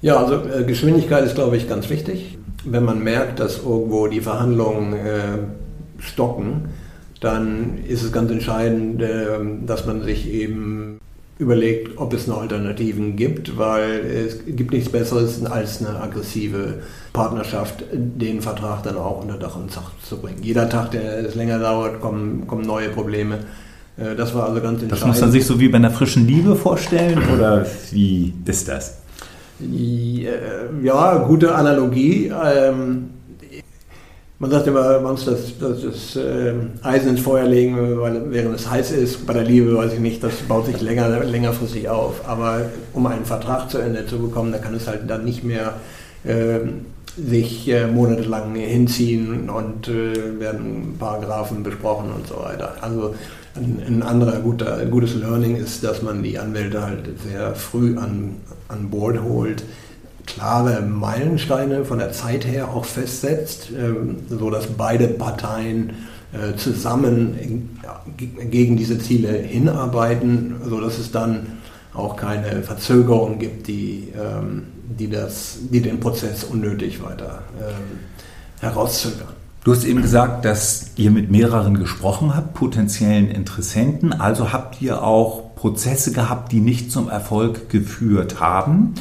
Ja, 0.00 0.16
also 0.16 0.34
äh, 0.48 0.62
Geschwindigkeit 0.62 1.24
ist, 1.24 1.34
glaube 1.34 1.56
ich, 1.56 1.68
ganz 1.68 1.90
wichtig. 1.90 2.38
Wenn 2.64 2.84
man 2.84 3.02
merkt, 3.02 3.40
dass 3.40 3.58
irgendwo 3.58 4.06
die 4.06 4.20
Verhandlungen 4.20 4.92
äh, 4.92 5.38
stocken, 5.98 6.68
dann 7.18 7.78
ist 7.88 8.04
es 8.04 8.12
ganz 8.12 8.30
entscheidend, 8.30 9.02
äh, 9.02 9.38
dass 9.66 9.86
man 9.86 10.02
sich 10.04 10.28
eben 10.32 11.00
überlegt, 11.40 11.98
ob 11.98 12.12
es 12.12 12.28
noch 12.28 12.42
Alternativen 12.42 13.16
gibt, 13.16 13.58
weil 13.58 14.06
es 14.06 14.44
gibt 14.46 14.72
nichts 14.72 14.92
Besseres 14.92 15.44
als 15.44 15.84
eine 15.84 16.00
aggressive 16.00 16.74
Partnerschaft, 17.12 17.82
den 17.92 18.40
Vertrag 18.40 18.84
dann 18.84 18.96
auch 18.96 19.20
unter 19.20 19.36
Dach 19.36 19.56
und 19.56 19.72
Zach 19.72 19.90
zu 20.08 20.18
bringen. 20.18 20.38
Jeder 20.42 20.68
Tag, 20.68 20.92
der 20.92 21.26
es 21.26 21.34
länger 21.34 21.58
dauert, 21.58 22.00
kommen, 22.00 22.46
kommen 22.46 22.62
neue 22.62 22.90
Probleme. 22.90 23.40
Äh, 24.02 24.16
das 24.16 24.34
war 24.34 24.48
also 24.48 24.60
ganz 24.60 24.82
entscheidend. 24.82 24.92
Das 24.92 25.06
muss 25.06 25.20
man 25.20 25.30
sich 25.30 25.46
so 25.46 25.60
wie 25.60 25.68
bei 25.68 25.76
einer 25.76 25.90
frischen 25.90 26.26
Liebe 26.26 26.56
vorstellen 26.56 27.20
oder 27.34 27.66
wie 27.90 28.32
ist 28.44 28.68
das? 28.68 28.98
Ja, 30.82 31.18
gute 31.18 31.54
Analogie. 31.54 32.32
Ähm, 32.44 33.10
man 34.38 34.50
sagt 34.50 34.66
immer, 34.66 34.98
man 35.00 35.12
muss 35.12 35.24
das, 35.24 35.56
das, 35.60 35.82
das 35.82 36.16
äh, 36.16 36.52
Eisen 36.82 37.10
ins 37.10 37.20
Feuer 37.20 37.46
legen, 37.46 38.00
weil, 38.00 38.32
während 38.32 38.56
es 38.56 38.68
heiß 38.68 38.90
ist. 38.90 39.24
Bei 39.24 39.34
der 39.34 39.44
Liebe 39.44 39.76
weiß 39.76 39.92
ich 39.92 40.00
nicht, 40.00 40.24
das 40.24 40.34
baut 40.48 40.66
sich 40.66 40.80
länger, 40.80 41.22
längerfristig 41.22 41.88
auf. 41.88 42.28
Aber 42.28 42.62
um 42.92 43.06
einen 43.06 43.24
Vertrag 43.24 43.70
zu 43.70 43.78
Ende 43.78 44.04
zu 44.04 44.18
bekommen, 44.18 44.50
da 44.50 44.58
kann 44.58 44.74
es 44.74 44.88
halt 44.88 45.08
dann 45.08 45.24
nicht 45.24 45.44
mehr 45.44 45.74
äh, 46.24 46.58
sich 47.16 47.68
äh, 47.68 47.86
monatelang 47.86 48.56
hinziehen 48.56 49.48
und 49.48 49.86
äh, 49.86 50.40
werden 50.40 50.96
Paragraphen 50.98 51.62
besprochen 51.62 52.10
und 52.10 52.26
so 52.26 52.36
weiter. 52.40 52.74
Also 52.80 53.14
ein, 53.54 54.02
anderer 54.02 54.40
guter, 54.40 54.84
gutes 54.86 55.14
Learning 55.14 55.56
ist, 55.56 55.84
dass 55.84 56.02
man 56.02 56.22
die 56.22 56.38
Anwälte 56.38 56.82
halt 56.82 57.08
sehr 57.22 57.54
früh 57.54 57.96
an, 57.98 58.36
an 58.68 58.90
Bord 58.90 59.22
holt, 59.22 59.64
klare 60.26 60.82
Meilensteine 60.82 61.84
von 61.84 61.98
der 61.98 62.12
Zeit 62.12 62.46
her 62.46 62.70
auch 62.70 62.84
festsetzt, 62.84 63.70
ähm, 63.76 64.16
so 64.28 64.50
dass 64.50 64.66
beide 64.66 65.08
Parteien 65.08 65.90
äh, 66.32 66.56
zusammen 66.56 67.78
gegen 68.16 68.76
diese 68.76 68.98
Ziele 68.98 69.32
hinarbeiten, 69.32 70.56
so 70.64 70.80
dass 70.80 70.98
es 70.98 71.10
dann 71.10 71.46
auch 71.92 72.16
keine 72.16 72.62
Verzögerung 72.62 73.38
gibt, 73.38 73.66
die, 73.66 74.08
ähm, 74.16 74.64
die, 74.98 75.10
das, 75.10 75.58
die 75.70 75.82
den 75.82 76.00
Prozess 76.00 76.44
unnötig 76.44 77.02
weiter 77.02 77.42
ähm, 77.60 77.98
herauszögern. 78.60 79.41
Du 79.64 79.70
hast 79.70 79.84
eben 79.84 80.02
gesagt, 80.02 80.44
dass 80.44 80.90
ihr 80.96 81.12
mit 81.12 81.30
mehreren 81.30 81.78
gesprochen 81.78 82.34
habt, 82.34 82.54
potenziellen 82.54 83.30
Interessenten. 83.30 84.12
Also 84.12 84.52
habt 84.52 84.82
ihr 84.82 85.04
auch 85.04 85.54
Prozesse 85.54 86.10
gehabt, 86.12 86.50
die 86.50 86.58
nicht 86.58 86.90
zum 86.90 87.08
Erfolg 87.08 87.68
geführt 87.68 88.40
haben. 88.40 88.94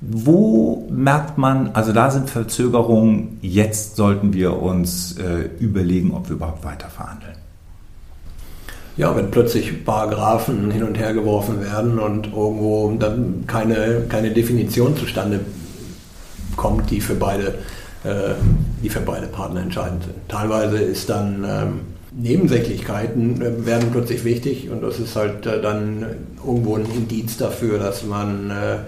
Wo 0.00 0.88
merkt 0.90 1.36
man, 1.36 1.72
also 1.74 1.92
da 1.92 2.10
sind 2.10 2.30
Verzögerungen, 2.30 3.36
jetzt 3.42 3.96
sollten 3.96 4.32
wir 4.32 4.62
uns 4.62 5.18
äh, 5.18 5.50
überlegen, 5.58 6.12
ob 6.12 6.30
wir 6.30 6.36
überhaupt 6.36 6.64
weiter 6.64 6.88
verhandeln? 6.88 7.34
Ja, 8.96 9.14
wenn 9.14 9.30
plötzlich 9.30 9.84
Paragraphen 9.84 10.70
hin 10.70 10.82
und 10.82 10.96
her 10.96 11.12
geworfen 11.12 11.60
werden 11.60 11.98
und 11.98 12.28
irgendwo 12.28 12.90
dann 12.98 13.44
keine, 13.46 14.04
keine 14.08 14.30
Definition 14.30 14.96
zustande 14.96 15.40
kommt, 16.56 16.90
die 16.90 17.02
für 17.02 17.14
beide, 17.14 17.58
die 18.82 18.88
für 18.88 19.00
beide 19.00 19.26
Partner 19.26 19.60
entscheidend 19.60 20.04
sind. 20.04 20.14
Teilweise 20.26 20.78
ist 20.78 21.10
dann 21.10 21.44
ähm, 21.46 21.80
Nebensächlichkeiten 22.12 23.40
äh, 23.40 23.66
werden 23.66 23.90
plötzlich 23.92 24.24
wichtig 24.24 24.68
und 24.70 24.82
das 24.82 24.98
ist 24.98 25.14
halt 25.16 25.46
äh, 25.46 25.60
dann 25.60 26.04
irgendwo 26.44 26.76
ein 26.76 26.86
Indiz 26.86 27.36
dafür, 27.36 27.78
dass 27.78 28.04
man, 28.04 28.50
äh, 28.50 28.78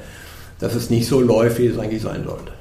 dass 0.59 0.75
es 0.75 0.91
nicht 0.91 1.07
so 1.07 1.21
läuft, 1.21 1.59
wie 1.59 1.67
es 1.67 1.79
eigentlich 1.79 2.03
sein 2.03 2.25
sollte. 2.25 2.53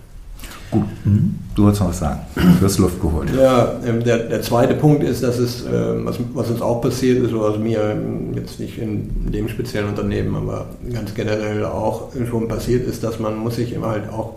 Gut, 0.70 0.86
mhm. 1.04 1.36
du 1.56 1.64
wolltest 1.64 1.82
noch 1.82 1.90
was 1.90 2.00
sagen. 2.00 2.22
Du 2.36 2.66
hast 2.66 2.78
Luft 2.78 3.02
geholt. 3.02 3.30
Ja, 3.36 3.74
ähm, 3.86 4.04
der, 4.04 4.20
der 4.20 4.42
zweite 4.42 4.76
Punkt 4.76 5.04
ist, 5.04 5.22
dass 5.22 5.38
es, 5.38 5.66
ähm, 5.66 6.06
was, 6.06 6.18
was 6.34 6.50
uns 6.50 6.62
auch 6.62 6.80
passiert 6.80 7.22
ist, 7.26 7.34
oder 7.34 7.52
was 7.52 7.60
mir 7.60 7.82
ähm, 7.82 8.34
jetzt 8.36 8.60
nicht 8.60 8.78
in 8.78 9.32
dem 9.32 9.50
speziellen 9.50 9.90
Unternehmen, 9.90 10.34
aber 10.36 10.68
ganz 10.94 11.14
generell 11.14 11.66
auch 11.66 12.10
schon 12.30 12.48
passiert 12.48 12.88
ist, 12.88 13.04
dass 13.04 13.20
man 13.20 13.36
muss 13.36 13.58
sich 13.58 13.74
immer 13.74 13.90
halt 13.90 14.10
auch 14.10 14.36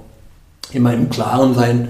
immer 0.75 0.93
im 0.93 1.11
Klaren 1.11 1.55
sein, 1.55 1.89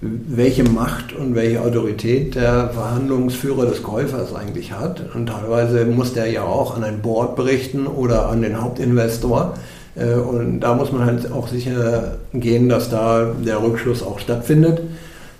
welche 0.00 0.64
Macht 0.64 1.12
und 1.14 1.34
welche 1.34 1.60
Autorität 1.62 2.34
der 2.34 2.68
Verhandlungsführer 2.68 3.66
des 3.66 3.82
Käufers 3.82 4.34
eigentlich 4.34 4.72
hat. 4.72 5.02
Und 5.14 5.26
teilweise 5.26 5.84
muss 5.86 6.12
der 6.12 6.30
ja 6.30 6.42
auch 6.42 6.76
an 6.76 6.84
ein 6.84 7.00
Board 7.00 7.36
berichten 7.36 7.86
oder 7.86 8.28
an 8.28 8.42
den 8.42 8.60
Hauptinvestor. 8.60 9.54
Äh, 9.96 10.14
und 10.14 10.60
da 10.60 10.74
muss 10.74 10.92
man 10.92 11.04
halt 11.04 11.32
auch 11.32 11.48
sicher 11.48 12.18
gehen, 12.34 12.68
dass 12.68 12.90
da 12.90 13.32
der 13.44 13.62
Rückschluss 13.62 14.02
auch 14.02 14.18
stattfindet. 14.18 14.82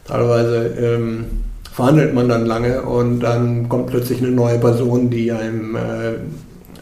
Teilweise 0.06 0.66
ähm, 0.78 1.24
verhandelt 1.72 2.14
man 2.14 2.28
dann 2.28 2.46
lange 2.46 2.82
und 2.82 3.20
dann 3.20 3.68
kommt 3.68 3.88
plötzlich 3.88 4.22
eine 4.22 4.30
neue 4.30 4.58
Person, 4.58 5.10
die 5.10 5.30
einem 5.32 5.76
äh, 5.76 5.80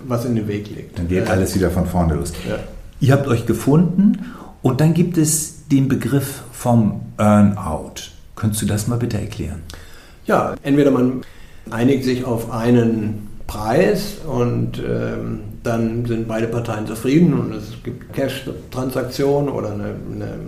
was 0.07 0.25
in 0.25 0.37
den 0.37 0.47
Weg 0.47 0.69
legt. 0.75 0.99
Dann 0.99 1.09
geht 1.09 1.29
alles 1.29 1.55
wieder 1.55 1.71
von 1.71 1.87
vorne 1.87 2.15
los. 2.15 2.33
Ja. 2.49 2.59
Ihr 3.01 3.13
habt 3.15 3.27
euch 3.27 3.47
gefunden 3.47 4.19
und 4.63 4.81
dann 4.81 4.95
gibt 4.95 5.19
es 5.19 5.54
den 5.71 5.89
Begriff 5.89 6.43
vom 6.53 7.01
Earnout. 7.19 8.11
Könntest 8.37 8.63
du 8.63 8.67
das 8.67 8.87
mal 8.87 8.99
bitte 8.99 9.19
erklären? 9.19 9.63
Ja, 10.27 10.55
entweder 10.63 10.91
man 10.91 11.23
einigt 11.71 12.05
sich 12.05 12.25
auf 12.25 12.51
einen 12.51 13.29
Preis 13.47 14.17
und 14.27 14.79
ähm, 14.79 15.41
dann 15.63 16.07
sind 16.07 16.29
beide 16.29 16.47
Parteien 16.47 16.87
zufrieden 16.87 17.35
und 17.35 17.55
es 17.55 17.73
gibt 17.83 18.13
Cash-Transaktionen 18.13 19.49
oder 19.49 19.73
eine, 19.73 19.95
eine, 20.15 20.39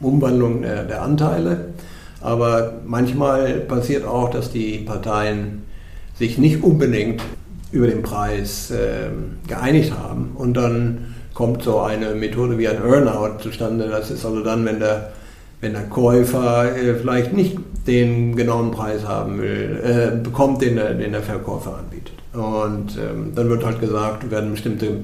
Umwandlung 0.00 0.62
der, 0.62 0.84
der, 0.84 1.02
Anteile. 1.02 1.72
Aber 2.20 2.74
manchmal 2.84 3.60
passiert 3.60 4.04
auch, 4.04 4.30
dass 4.30 4.50
die 4.50 4.78
Parteien 4.78 5.62
sich 6.18 6.36
nicht 6.36 6.62
unbedingt 6.62 7.22
über 7.72 7.86
den 7.86 8.02
Preis 8.02 8.70
äh, 8.70 9.08
geeinigt 9.46 9.92
haben 9.96 10.32
und 10.34 10.54
dann 10.54 11.13
kommt 11.34 11.62
so 11.64 11.80
eine 11.80 12.14
Methode 12.14 12.56
wie 12.58 12.68
ein 12.68 12.82
Earnout 12.82 13.42
zustande. 13.42 13.88
Das 13.88 14.10
ist 14.10 14.24
also 14.24 14.42
dann, 14.42 14.64
wenn 14.64 14.78
der, 14.78 15.12
wenn 15.60 15.72
der 15.72 15.82
Käufer 15.84 16.76
äh, 16.76 16.94
vielleicht 16.94 17.32
nicht 17.32 17.58
den 17.86 18.36
genauen 18.36 18.70
Preis 18.70 19.06
haben 19.06 19.40
will, 19.40 19.80
äh, 19.84 20.16
bekommt, 20.16 20.62
den 20.62 20.76
der, 20.76 20.94
den 20.94 21.12
der 21.12 21.22
Verkäufer 21.22 21.78
anbietet. 21.78 22.14
Und 22.32 22.96
ähm, 22.96 23.32
dann 23.34 23.48
wird 23.48 23.64
halt 23.64 23.80
gesagt, 23.80 24.30
werden 24.30 24.52
bestimmte 24.52 24.98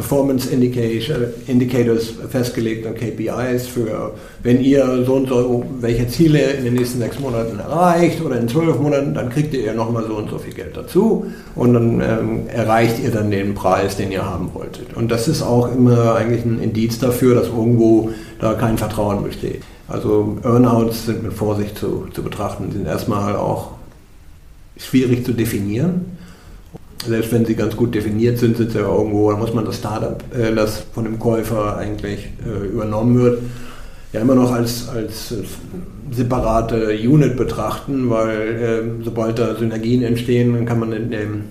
Performance 0.00 0.48
Indicators 0.48 2.14
festgelegt 2.30 2.86
und 2.86 2.96
KPIs 2.96 3.66
für, 3.66 4.14
wenn 4.42 4.62
ihr 4.62 5.04
so 5.04 5.14
und 5.14 5.28
so 5.28 5.62
welche 5.80 6.08
Ziele 6.08 6.40
in 6.52 6.64
den 6.64 6.74
nächsten 6.74 7.00
sechs 7.00 7.20
Monaten 7.20 7.58
erreicht 7.58 8.22
oder 8.22 8.40
in 8.40 8.48
zwölf 8.48 8.78
Monaten, 8.78 9.12
dann 9.12 9.28
kriegt 9.28 9.52
ihr 9.52 9.74
nochmal 9.74 10.04
so 10.06 10.14
und 10.14 10.30
so 10.30 10.38
viel 10.38 10.54
Geld 10.54 10.74
dazu 10.74 11.26
und 11.54 11.74
dann 11.74 12.00
ähm, 12.00 12.48
erreicht 12.48 12.98
ihr 13.04 13.10
dann 13.10 13.30
den 13.30 13.54
Preis, 13.54 13.98
den 13.98 14.10
ihr 14.10 14.24
haben 14.24 14.48
wolltet. 14.54 14.94
Und 14.94 15.10
das 15.10 15.28
ist 15.28 15.42
auch 15.42 15.70
immer 15.70 16.14
eigentlich 16.14 16.46
ein 16.46 16.62
Indiz 16.62 16.98
dafür, 16.98 17.34
dass 17.34 17.48
irgendwo 17.48 18.08
da 18.40 18.54
kein 18.54 18.78
Vertrauen 18.78 19.22
besteht. 19.22 19.62
Also 19.86 20.38
Earnouts 20.42 21.06
sind 21.06 21.22
mit 21.22 21.34
Vorsicht 21.34 21.76
zu, 21.76 22.06
zu 22.14 22.22
betrachten, 22.22 22.72
sind 22.72 22.86
erstmal 22.86 23.36
auch 23.36 23.72
schwierig 24.78 25.26
zu 25.26 25.32
definieren 25.34 26.16
selbst 27.06 27.32
wenn 27.32 27.44
sie 27.44 27.54
ganz 27.54 27.76
gut 27.76 27.94
definiert 27.94 28.38
sind, 28.38 28.56
sie 28.56 28.64
ja 28.64 28.80
irgendwo, 28.80 29.30
da 29.30 29.36
muss 29.36 29.54
man 29.54 29.64
das 29.64 29.76
Startup, 29.76 30.22
äh, 30.34 30.54
das 30.54 30.82
von 30.92 31.04
dem 31.04 31.18
Käufer 31.18 31.76
eigentlich 31.76 32.28
äh, 32.46 32.66
übernommen 32.66 33.18
wird, 33.18 33.42
ja 34.12 34.20
immer 34.20 34.34
noch 34.34 34.52
als, 34.52 34.88
als 34.88 35.34
separate 36.10 36.98
Unit 36.98 37.36
betrachten, 37.36 38.10
weil 38.10 38.38
äh, 39.00 39.04
sobald 39.04 39.38
da 39.38 39.54
Synergien 39.56 40.02
entstehen, 40.02 40.54
dann 40.54 40.66
kann 40.66 40.80
man 40.80 40.92
in 40.92 41.10
dem, 41.10 41.44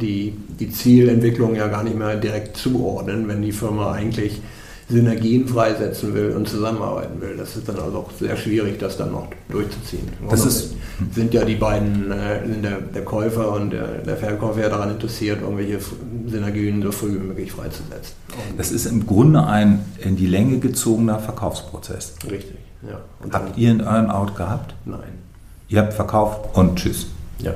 die, 0.00 0.34
die 0.58 0.70
Zielentwicklung 0.70 1.54
ja 1.54 1.68
gar 1.68 1.84
nicht 1.84 1.98
mehr 1.98 2.16
direkt 2.16 2.56
zuordnen, 2.56 3.28
wenn 3.28 3.42
die 3.42 3.52
Firma 3.52 3.92
eigentlich 3.92 4.40
Synergien 4.88 5.48
freisetzen 5.48 6.14
will 6.14 6.30
und 6.30 6.48
zusammenarbeiten 6.48 7.20
will. 7.20 7.36
Das 7.36 7.56
ist 7.56 7.68
dann 7.68 7.78
also 7.78 7.98
auch 7.98 8.10
sehr 8.18 8.36
schwierig, 8.36 8.78
das 8.78 8.96
dann 8.96 9.12
noch 9.12 9.28
durchzuziehen. 9.48 10.08
Das 10.30 10.46
ist, 10.46 10.75
sind 11.12 11.34
ja 11.34 11.44
die 11.44 11.56
beiden, 11.56 12.10
äh, 12.10 12.40
der, 12.62 12.80
der, 12.80 13.04
Käufer 13.04 13.52
und 13.52 13.70
der, 13.70 13.98
der, 13.98 14.16
Verkäufer 14.16 14.62
ja 14.62 14.68
daran 14.68 14.90
interessiert, 14.90 15.42
irgendwelche 15.42 15.78
Synergien 16.26 16.82
so 16.82 16.90
früh 16.92 17.14
wie 17.14 17.26
möglich 17.26 17.52
freizusetzen. 17.52 18.14
Und 18.50 18.58
das 18.58 18.72
ist 18.72 18.86
im 18.86 19.06
Grunde 19.06 19.46
ein 19.46 19.84
in 20.02 20.16
die 20.16 20.26
Länge 20.26 20.58
gezogener 20.58 21.18
Verkaufsprozess. 21.18 22.14
Richtig, 22.24 22.56
ja. 22.82 23.00
Und 23.22 23.34
habt 23.34 23.58
ihr 23.58 23.70
einen 23.70 23.80
Earn-out 23.80 24.36
gehabt? 24.36 24.74
Nein. 24.84 25.00
Ihr 25.68 25.80
habt 25.80 25.92
verkauft 25.92 26.56
und 26.56 26.76
tschüss. 26.76 27.08
Ja. 27.38 27.52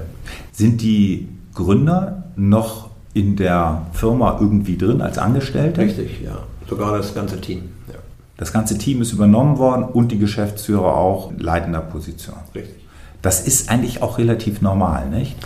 Sind 0.52 0.82
die 0.82 1.28
Gründer 1.54 2.24
noch 2.36 2.90
in 3.14 3.36
der 3.36 3.86
Firma 3.92 4.38
irgendwie 4.40 4.76
drin 4.76 5.00
als 5.00 5.18
Angestellte? 5.18 5.80
Richtig, 5.80 6.20
ja. 6.22 6.42
Sogar 6.68 6.96
das 6.96 7.14
ganze 7.14 7.40
Team. 7.40 7.70
Ja. 7.88 7.94
Das 8.36 8.52
ganze 8.52 8.78
Team 8.78 9.02
ist 9.02 9.12
übernommen 9.12 9.58
worden 9.58 9.84
und 9.84 10.12
die 10.12 10.18
Geschäftsführer 10.18 10.96
auch 10.96 11.30
in 11.30 11.38
leitender 11.38 11.80
Position. 11.80 12.36
Richtig. 12.54 12.79
Das 13.22 13.46
ist 13.46 13.70
eigentlich 13.70 14.02
auch 14.02 14.18
relativ 14.18 14.62
normal, 14.62 15.08
nicht? 15.10 15.36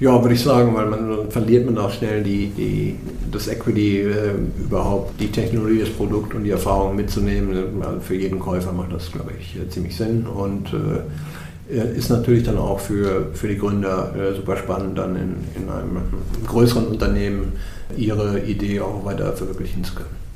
Ja, 0.00 0.22
würde 0.22 0.34
ich 0.34 0.42
sagen, 0.42 0.76
weil 0.76 0.86
man 0.86 1.10
dann 1.10 1.30
verliert 1.30 1.66
man 1.66 1.76
auch 1.78 1.90
schnell 1.90 2.22
die, 2.22 2.52
die, 2.56 2.96
das 3.32 3.48
Equity, 3.48 4.02
äh, 4.02 4.34
überhaupt 4.60 5.20
die 5.20 5.30
Technologie, 5.32 5.80
das 5.80 5.90
Produkt 5.90 6.34
und 6.34 6.44
die 6.44 6.50
Erfahrung 6.50 6.94
mitzunehmen. 6.94 7.82
Also 7.82 8.00
für 8.00 8.14
jeden 8.14 8.38
Käufer 8.38 8.72
macht 8.72 8.92
das, 8.92 9.10
glaube 9.10 9.32
ich, 9.40 9.56
äh, 9.56 9.68
ziemlich 9.68 9.96
Sinn 9.96 10.24
und 10.26 10.72
äh, 10.72 11.96
ist 11.96 12.10
natürlich 12.10 12.44
dann 12.44 12.58
auch 12.58 12.78
für, 12.78 13.26
für 13.34 13.48
die 13.48 13.58
Gründer 13.58 14.14
äh, 14.14 14.34
super 14.36 14.56
spannend, 14.56 14.96
dann 14.96 15.16
in, 15.16 15.34
in 15.56 15.68
einem 15.68 16.00
größeren 16.46 16.86
Unternehmen 16.86 17.54
ihre 17.96 18.40
Idee 18.40 18.80
auch 18.80 19.04
weiter 19.04 19.32
verwirklichen 19.32 19.82
zu 19.82 19.96
können. 19.96 20.27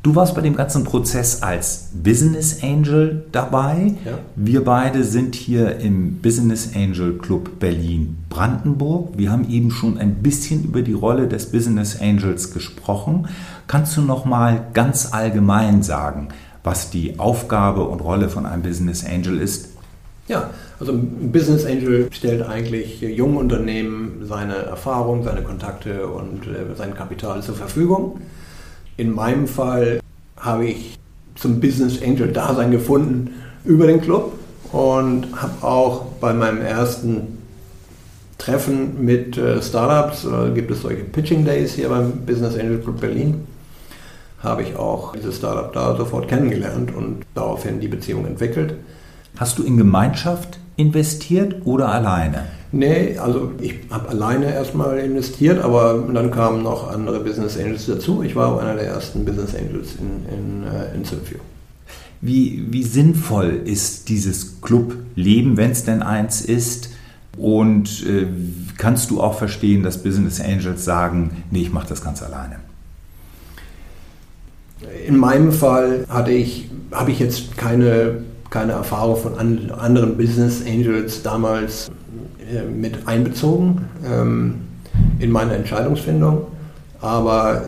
Du 0.00 0.14
warst 0.14 0.36
bei 0.36 0.42
dem 0.42 0.54
ganzen 0.54 0.84
Prozess 0.84 1.42
als 1.42 1.88
Business 1.92 2.62
Angel 2.62 3.24
dabei. 3.32 3.94
Ja. 4.04 4.12
Wir 4.36 4.64
beide 4.64 5.02
sind 5.02 5.34
hier 5.34 5.80
im 5.80 6.18
Business 6.18 6.70
Angel 6.76 7.18
Club 7.18 7.58
Berlin 7.58 8.16
Brandenburg. 8.30 9.18
Wir 9.18 9.32
haben 9.32 9.50
eben 9.50 9.72
schon 9.72 9.98
ein 9.98 10.22
bisschen 10.22 10.62
über 10.62 10.82
die 10.82 10.92
Rolle 10.92 11.26
des 11.26 11.50
Business 11.50 12.00
Angels 12.00 12.52
gesprochen. 12.54 13.26
Kannst 13.66 13.96
du 13.96 14.02
noch 14.02 14.24
mal 14.24 14.68
ganz 14.72 15.12
allgemein 15.12 15.82
sagen, 15.82 16.28
was 16.62 16.90
die 16.90 17.18
Aufgabe 17.18 17.82
und 17.82 17.98
Rolle 17.98 18.28
von 18.28 18.46
einem 18.46 18.62
Business 18.62 19.04
Angel 19.04 19.40
ist? 19.40 19.70
Ja, 20.28 20.50
also 20.78 20.92
ein 20.92 21.32
Business 21.32 21.66
Angel 21.66 22.06
stellt 22.12 22.42
eigentlich 22.48 23.00
jungen 23.00 23.36
Unternehmen 23.36 24.24
seine 24.28 24.54
Erfahrung, 24.54 25.24
seine 25.24 25.42
Kontakte 25.42 26.06
und 26.06 26.46
äh, 26.46 26.76
sein 26.76 26.94
Kapital 26.94 27.42
zur 27.42 27.56
Verfügung 27.56 28.20
in 28.98 29.14
meinem 29.14 29.46
Fall 29.46 30.00
habe 30.36 30.66
ich 30.66 30.98
zum 31.36 31.60
Business 31.60 32.02
Angel 32.02 32.30
Dasein 32.30 32.70
gefunden 32.70 33.30
über 33.64 33.86
den 33.86 34.00
Club 34.00 34.32
und 34.72 35.28
habe 35.40 35.66
auch 35.66 36.02
bei 36.20 36.34
meinem 36.34 36.60
ersten 36.60 37.38
Treffen 38.36 39.04
mit 39.04 39.38
äh, 39.38 39.62
Startups, 39.62 40.24
äh, 40.24 40.50
gibt 40.52 40.70
es 40.70 40.82
solche 40.82 41.04
Pitching 41.04 41.44
Days 41.44 41.74
hier 41.74 41.88
beim 41.88 42.26
Business 42.26 42.58
Angel 42.58 42.78
Club 42.78 43.00
Berlin, 43.00 43.46
habe 44.40 44.62
ich 44.62 44.76
auch 44.76 45.14
dieses 45.14 45.36
Startup 45.36 45.72
da 45.72 45.96
sofort 45.96 46.28
kennengelernt 46.28 46.94
und 46.94 47.22
daraufhin 47.34 47.80
die 47.80 47.88
Beziehung 47.88 48.26
entwickelt. 48.26 48.74
Hast 49.38 49.58
du 49.58 49.62
in 49.62 49.76
Gemeinschaft 49.76 50.58
investiert 50.78 51.66
oder 51.66 51.90
alleine? 51.90 52.46
Nee, 52.70 53.18
also 53.18 53.52
ich 53.60 53.74
habe 53.90 54.08
alleine 54.08 54.52
erstmal 54.52 54.98
investiert, 54.98 55.62
aber 55.62 56.06
dann 56.12 56.30
kamen 56.30 56.62
noch 56.62 56.90
andere 56.90 57.20
Business 57.20 57.58
Angels 57.58 57.86
dazu. 57.86 58.22
Ich 58.22 58.36
war 58.36 58.54
auch 58.54 58.60
einer 58.60 58.74
der 58.74 58.86
ersten 58.86 59.24
Business 59.24 59.54
Angels 59.54 59.96
in, 59.98 60.32
in, 60.32 60.64
äh, 60.64 60.94
in 60.94 61.04
Sylvio. 61.04 61.38
Wie, 62.20 62.66
wie 62.70 62.82
sinnvoll 62.82 63.62
ist 63.64 64.08
dieses 64.08 64.60
Clubleben, 64.60 65.56
wenn 65.56 65.70
es 65.70 65.84
denn 65.84 66.02
eins 66.02 66.40
ist? 66.42 66.90
Und 67.36 68.04
äh, 68.06 68.26
kannst 68.76 69.10
du 69.10 69.20
auch 69.20 69.38
verstehen, 69.38 69.82
dass 69.82 70.02
Business 70.02 70.40
Angels 70.40 70.84
sagen, 70.84 71.42
nee, 71.50 71.62
ich 71.62 71.72
mache 71.72 71.88
das 71.88 72.02
ganz 72.02 72.22
alleine? 72.22 72.56
In 75.06 75.16
meinem 75.16 75.52
Fall 75.52 76.04
hatte 76.08 76.32
ich, 76.32 76.70
habe 76.92 77.12
ich 77.12 77.18
jetzt 77.18 77.56
keine, 77.56 78.24
keine 78.50 78.72
Erfahrung 78.72 79.16
von 79.16 79.38
anderen 79.72 80.16
Business 80.16 80.62
Angels 80.66 81.22
damals 81.22 81.90
äh, 82.50 82.62
mit 82.62 83.06
einbezogen 83.06 83.84
ähm, 84.06 84.54
in 85.18 85.30
meine 85.30 85.54
Entscheidungsfindung. 85.54 86.46
Aber 87.00 87.66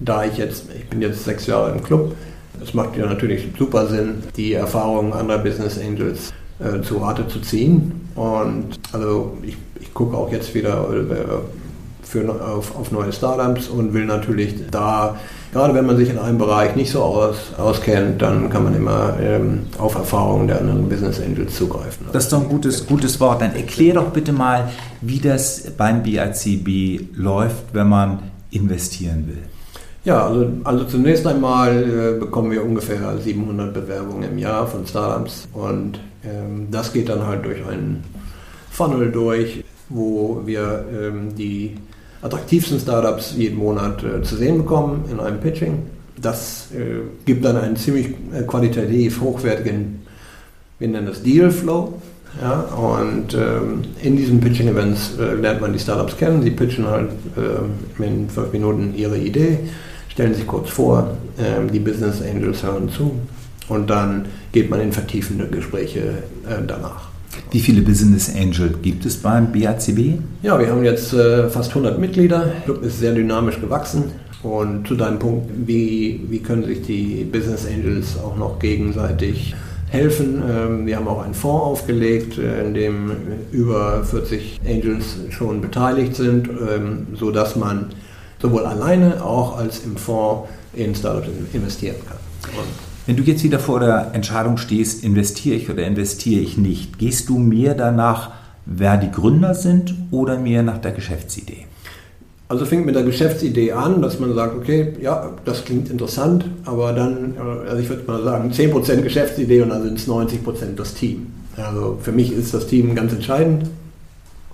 da 0.00 0.24
ich 0.24 0.36
jetzt, 0.36 0.66
ich 0.76 0.88
bin 0.88 1.00
jetzt 1.00 1.24
sechs 1.24 1.46
Jahre 1.46 1.72
im 1.72 1.82
Club, 1.82 2.14
es 2.62 2.74
macht 2.74 2.96
ja 2.96 3.06
natürlich 3.06 3.48
super 3.58 3.88
Sinn, 3.88 4.22
die 4.36 4.52
Erfahrungen 4.52 5.12
anderer 5.12 5.38
Business 5.38 5.78
Angels 5.78 6.32
äh, 6.58 6.80
zu 6.82 6.98
Rate 6.98 7.26
zu 7.26 7.40
ziehen. 7.40 8.08
Und 8.14 8.78
also 8.92 9.36
ich, 9.42 9.56
ich 9.80 9.92
gucke 9.94 10.16
auch 10.16 10.30
jetzt 10.30 10.54
wieder 10.54 10.88
äh, 10.92 11.61
für, 12.12 12.28
auf, 12.44 12.76
auf 12.76 12.92
neue 12.92 13.10
Startups 13.10 13.68
und 13.68 13.94
will 13.94 14.04
natürlich 14.04 14.54
da, 14.70 15.16
gerade 15.50 15.72
wenn 15.72 15.86
man 15.86 15.96
sich 15.96 16.10
in 16.10 16.18
einem 16.18 16.36
Bereich 16.36 16.76
nicht 16.76 16.90
so 16.90 17.02
aus, 17.02 17.54
auskennt, 17.56 18.20
dann 18.20 18.50
kann 18.50 18.64
man 18.64 18.76
immer 18.76 19.16
ähm, 19.18 19.60
auf 19.78 19.94
Erfahrungen 19.94 20.46
der 20.46 20.60
anderen 20.60 20.90
Business 20.90 21.20
Angels 21.20 21.56
zugreifen. 21.56 22.06
Das 22.12 22.24
ist 22.24 22.32
doch 22.32 22.42
ein 22.42 22.50
gutes, 22.50 22.86
gutes 22.86 23.18
Wort. 23.18 23.40
Dann 23.40 23.56
erklär 23.56 23.94
doch 23.94 24.10
bitte 24.10 24.32
mal, 24.32 24.68
wie 25.00 25.20
das 25.20 25.72
beim 25.78 26.02
BACB 26.02 27.16
läuft, 27.16 27.72
wenn 27.72 27.88
man 27.88 28.18
investieren 28.50 29.26
will. 29.26 29.42
Ja, 30.04 30.26
also, 30.26 30.48
also 30.64 30.84
zunächst 30.84 31.26
einmal 31.26 32.16
äh, 32.16 32.20
bekommen 32.20 32.50
wir 32.50 32.62
ungefähr 32.62 33.16
700 33.16 33.72
Bewerbungen 33.72 34.24
im 34.24 34.36
Jahr 34.36 34.66
von 34.66 34.86
Startups 34.86 35.48
und 35.54 35.98
ähm, 36.24 36.66
das 36.70 36.92
geht 36.92 37.08
dann 37.08 37.26
halt 37.26 37.44
durch 37.46 37.66
einen 37.66 38.04
Funnel 38.70 39.10
durch, 39.10 39.64
wo 39.88 40.42
wir 40.44 40.84
ähm, 40.92 41.34
die 41.36 41.76
attraktivsten 42.22 42.78
Startups 42.78 43.34
jeden 43.36 43.58
Monat 43.58 44.02
äh, 44.04 44.22
zu 44.22 44.36
sehen 44.36 44.58
bekommen 44.58 45.04
in 45.10 45.20
einem 45.20 45.40
Pitching. 45.40 45.82
Das 46.20 46.68
äh, 46.72 47.00
gibt 47.24 47.44
dann 47.44 47.56
einen 47.56 47.76
ziemlich 47.76 48.08
äh, 48.32 48.42
qualitativ 48.46 49.20
hochwertigen, 49.20 50.02
wir 50.78 50.88
nennen 50.88 51.06
das 51.06 51.22
Deal 51.22 51.50
Flow. 51.50 51.94
Ja, 52.40 52.60
und 52.60 53.34
ähm, 53.34 53.82
in 54.02 54.16
diesen 54.16 54.40
Pitching-Events 54.40 55.18
äh, 55.18 55.34
lernt 55.34 55.60
man 55.60 55.74
die 55.74 55.78
Startups 55.78 56.16
kennen. 56.16 56.42
Sie 56.42 56.50
pitchen 56.50 56.86
halt 56.86 57.10
äh, 57.36 58.02
in 58.02 58.30
fünf 58.30 58.52
Minuten 58.52 58.94
ihre 58.96 59.18
Idee 59.18 59.58
stellen 60.12 60.34
sich 60.34 60.46
kurz 60.46 60.68
vor, 60.68 61.16
ähm, 61.38 61.72
die 61.72 61.78
Business 61.78 62.20
Angels 62.20 62.62
hören 62.62 62.90
zu 62.90 63.18
und 63.68 63.88
dann 63.88 64.26
geht 64.52 64.68
man 64.68 64.80
in 64.80 64.92
vertiefende 64.92 65.46
Gespräche 65.46 66.00
äh, 66.46 66.62
danach. 66.66 67.11
Wie 67.50 67.60
viele 67.60 67.82
Business 67.82 68.34
Angel 68.34 68.74
gibt 68.82 69.04
es 69.04 69.16
beim 69.16 69.52
BACB? 69.52 70.18
Ja, 70.42 70.58
wir 70.58 70.68
haben 70.68 70.84
jetzt 70.84 71.12
äh, 71.12 71.48
fast 71.48 71.70
100 71.70 71.98
Mitglieder. 71.98 72.46
Der 72.46 72.60
Club 72.62 72.82
ist 72.82 72.98
sehr 72.98 73.12
dynamisch 73.12 73.60
gewachsen. 73.60 74.04
Und 74.42 74.88
zu 74.88 74.96
deinem 74.96 75.18
Punkt, 75.18 75.50
wie, 75.66 76.20
wie 76.28 76.40
können 76.40 76.64
sich 76.64 76.82
die 76.82 77.24
Business 77.24 77.66
Angels 77.66 78.18
auch 78.18 78.36
noch 78.36 78.58
gegenseitig 78.58 79.54
helfen? 79.88 80.42
Ähm, 80.48 80.86
wir 80.86 80.96
haben 80.96 81.06
auch 81.06 81.22
einen 81.22 81.34
Fonds 81.34 81.64
aufgelegt, 81.64 82.38
äh, 82.38 82.66
in 82.66 82.74
dem 82.74 83.12
über 83.52 84.02
40 84.02 84.60
Angels 84.66 85.16
schon 85.30 85.60
beteiligt 85.60 86.16
sind, 86.16 86.48
ähm, 86.48 87.08
sodass 87.14 87.54
man 87.54 87.90
sowohl 88.40 88.66
alleine 88.66 89.24
auch 89.24 89.56
als 89.58 89.84
im 89.84 89.96
Fonds 89.96 90.48
in 90.74 90.94
Startups 90.94 91.28
investieren 91.52 91.96
kann. 92.08 92.18
Und 92.56 92.91
wenn 93.06 93.16
du 93.16 93.22
jetzt 93.22 93.42
wieder 93.42 93.58
vor 93.58 93.80
der 93.80 94.10
Entscheidung 94.12 94.56
stehst, 94.56 95.02
investiere 95.04 95.56
ich 95.56 95.68
oder 95.68 95.84
investiere 95.84 96.40
ich 96.40 96.56
nicht, 96.56 96.98
gehst 96.98 97.28
du 97.28 97.38
mehr 97.38 97.74
danach, 97.74 98.30
wer 98.64 98.96
die 98.96 99.10
Gründer 99.10 99.54
sind 99.54 99.94
oder 100.10 100.38
mehr 100.38 100.62
nach 100.62 100.78
der 100.78 100.92
Geschäftsidee? 100.92 101.66
Also 102.48 102.66
fängt 102.66 102.84
mit 102.84 102.94
der 102.94 103.02
Geschäftsidee 103.02 103.72
an, 103.72 104.02
dass 104.02 104.20
man 104.20 104.34
sagt, 104.34 104.54
okay, 104.54 104.92
ja, 105.00 105.30
das 105.44 105.64
klingt 105.64 105.90
interessant, 105.90 106.44
aber 106.66 106.92
dann, 106.92 107.34
also 107.66 107.82
ich 107.82 107.88
würde 107.88 108.04
mal 108.06 108.22
sagen, 108.22 108.52
10% 108.52 109.00
Geschäftsidee 109.00 109.62
und 109.62 109.70
dann 109.70 109.82
sind 109.82 109.98
es 109.98 110.06
90% 110.06 110.76
das 110.76 110.92
Team. 110.94 111.28
Also 111.56 111.98
für 112.02 112.12
mich 112.12 112.30
ist 112.30 112.52
das 112.52 112.66
Team 112.66 112.94
ganz 112.94 113.12
entscheidend. 113.12 113.70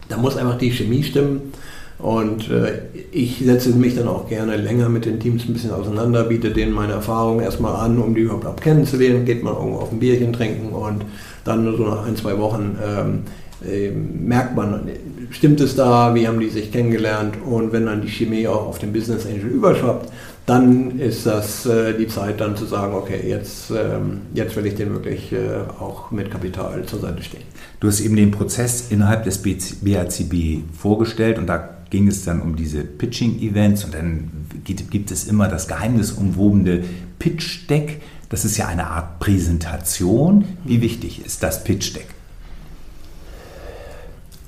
Da 0.09 0.17
muss 0.17 0.37
einfach 0.37 0.59
die 0.59 0.71
Chemie 0.71 1.03
stimmen. 1.03 1.53
Und 1.99 2.49
äh, 2.51 2.83
ich 3.11 3.43
setze 3.45 3.71
mich 3.71 3.97
dann 3.97 4.07
auch 4.07 4.29
gerne 4.29 4.57
länger 4.57 4.89
mit 4.89 5.05
den 5.05 5.19
Teams 5.19 5.49
ein 5.49 5.53
bisschen 5.53 5.73
auseinander, 5.73 6.25
biete 6.25 6.51
denen 6.51 6.73
meine 6.73 6.93
Erfahrungen 6.93 7.41
erstmal 7.41 7.75
an, 7.75 7.99
um 7.99 8.15
die 8.15 8.21
überhaupt 8.23 8.61
kennenzulernen, 8.61 9.25
geht 9.25 9.43
mal 9.43 9.55
irgendwo 9.55 9.79
auf 9.79 9.91
ein 9.91 9.99
Bierchen 9.99 10.33
trinken 10.33 10.73
und 10.73 11.05
dann 11.45 11.77
so 11.77 11.85
nach 11.85 12.07
ein, 12.07 12.15
zwei 12.15 12.39
Wochen 12.39 12.79
ähm, 12.85 13.23
äh, 13.67 13.91
merkt 13.91 14.55
man, 14.55 14.89
stimmt 15.31 15.61
es 15.61 15.75
da, 15.75 16.15
wie 16.15 16.29
haben 16.29 16.39
die 16.39 16.49
sich 16.49 16.71
kennengelernt? 16.71 17.35
Und 17.45 17.73
wenn 17.73 17.87
dann 17.87 18.03
die 18.03 18.09
Chemie 18.09 18.47
auch 18.47 18.67
auf 18.67 18.79
den 18.79 18.93
Business 18.93 19.27
Angel 19.27 19.49
überschwappt, 19.49 20.13
dann 20.47 20.99
ist 21.01 21.27
das 21.27 21.67
äh, 21.67 21.95
die 21.95 22.07
Zeit 22.07 22.41
dann 22.41 22.57
zu 22.57 22.65
sagen, 22.65 22.95
okay, 22.95 23.21
jetzt, 23.27 23.71
ähm, 23.71 24.21
jetzt 24.35 24.57
will 24.57 24.67
ich 24.67 24.77
den 24.77 24.93
wirklich 24.93 25.33
äh, 25.33 25.37
auch 25.81 26.11
mit 26.11 26.31
Kapital 26.31 26.85
zur 26.87 27.01
Seite 27.01 27.23
stehen. 27.23 27.43
Du 27.81 27.89
hast 27.89 28.01
eben 28.01 28.17
den 28.17 28.31
Prozess 28.31 28.91
innerhalb 28.91 29.25
des 29.25 29.43
BACB 29.43 30.63
vorgestellt 30.73 31.39
und 31.39 31.47
da 31.49 31.78
ging 31.91 32.09
es 32.09 32.25
dann 32.25 32.43
um 32.43 32.57
diese 32.57 32.85
Pitching-Events 32.85 33.85
und 33.85 33.95
dann 33.95 34.31
gibt 34.65 35.11
es 35.11 35.27
immer 35.27 35.49
das 35.49 35.69
geheimnisumwobene 35.69 36.85
Pitch-Deck. 37.19 38.01
Das 38.29 38.45
ist 38.45 38.57
ja 38.57 38.67
eine 38.67 38.89
Art 38.89 39.21
Präsentation. 39.21 40.45
Wie 40.65 40.83
wichtig 40.83 41.25
ist 41.25 41.43
das 41.43 41.65
Pitch-Deck? 41.65 42.07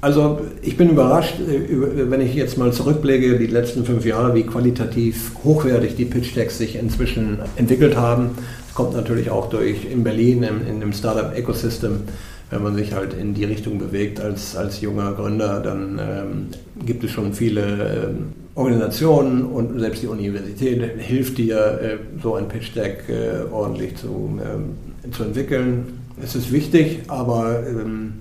Also 0.03 0.41
ich 0.63 0.77
bin 0.79 0.89
überrascht, 0.91 1.35
äh, 1.41 2.11
wenn 2.11 2.21
ich 2.21 2.35
jetzt 2.35 2.57
mal 2.57 2.73
zurückblicke, 2.73 3.39
die 3.39 3.47
letzten 3.47 3.85
fünf 3.85 4.07
Jahre, 4.07 4.35
wie 4.35 4.45
qualitativ 4.45 5.33
hochwertig 5.45 5.97
die 5.97 6.07
Pitch-Decks 6.07 6.57
sich 6.57 6.77
inzwischen 6.77 7.39
entwickelt 7.57 7.97
haben. 7.97 8.31
Das 8.67 8.75
kommt 8.75 8.95
natürlich 8.95 9.31
auch 9.31 9.51
durch 9.51 9.85
in 9.91 10.03
Berlin, 10.03 10.43
in, 10.43 10.67
in 10.67 10.81
dem 10.81 10.93
Startup-Ecosystem 10.93 12.03
wenn 12.51 12.63
man 12.63 12.75
sich 12.75 12.93
halt 12.93 13.15
in 13.15 13.33
die 13.33 13.45
Richtung 13.45 13.79
bewegt 13.79 14.21
als, 14.21 14.57
als 14.57 14.81
junger 14.81 15.13
Gründer, 15.13 15.61
dann 15.61 16.01
ähm, 16.01 16.47
gibt 16.85 17.05
es 17.05 17.13
schon 17.13 17.33
viele 17.33 17.63
ähm, 17.63 18.33
Organisationen 18.57 19.45
und 19.45 19.79
selbst 19.79 20.03
die 20.03 20.09
Universität 20.09 20.83
hilft 20.99 21.39
dir, 21.39 21.81
äh, 21.81 21.97
so 22.21 22.35
ein 22.35 22.49
Pitch 22.49 22.75
Deck 22.75 23.05
äh, 23.09 23.51
ordentlich 23.53 23.97
zu, 23.97 24.41
ähm, 24.43 25.13
zu 25.13 25.23
entwickeln. 25.23 26.01
Es 26.23 26.35
ist 26.35 26.53
wichtig, 26.53 27.03
aber 27.07 27.65
ähm, 27.67 28.15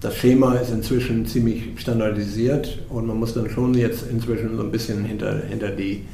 das 0.00 0.14
Schema 0.16 0.54
ist 0.54 0.70
inzwischen 0.70 1.26
ziemlich 1.26 1.64
standardisiert 1.76 2.78
und 2.88 3.06
man 3.06 3.18
muss 3.18 3.34
dann 3.34 3.50
schon 3.50 3.74
jetzt 3.74 4.04
inzwischen 4.08 4.56
so 4.56 4.62
ein 4.62 4.70
bisschen 4.70 5.04
hinter, 5.04 5.42
hinter 5.48 5.70
die 5.70 6.04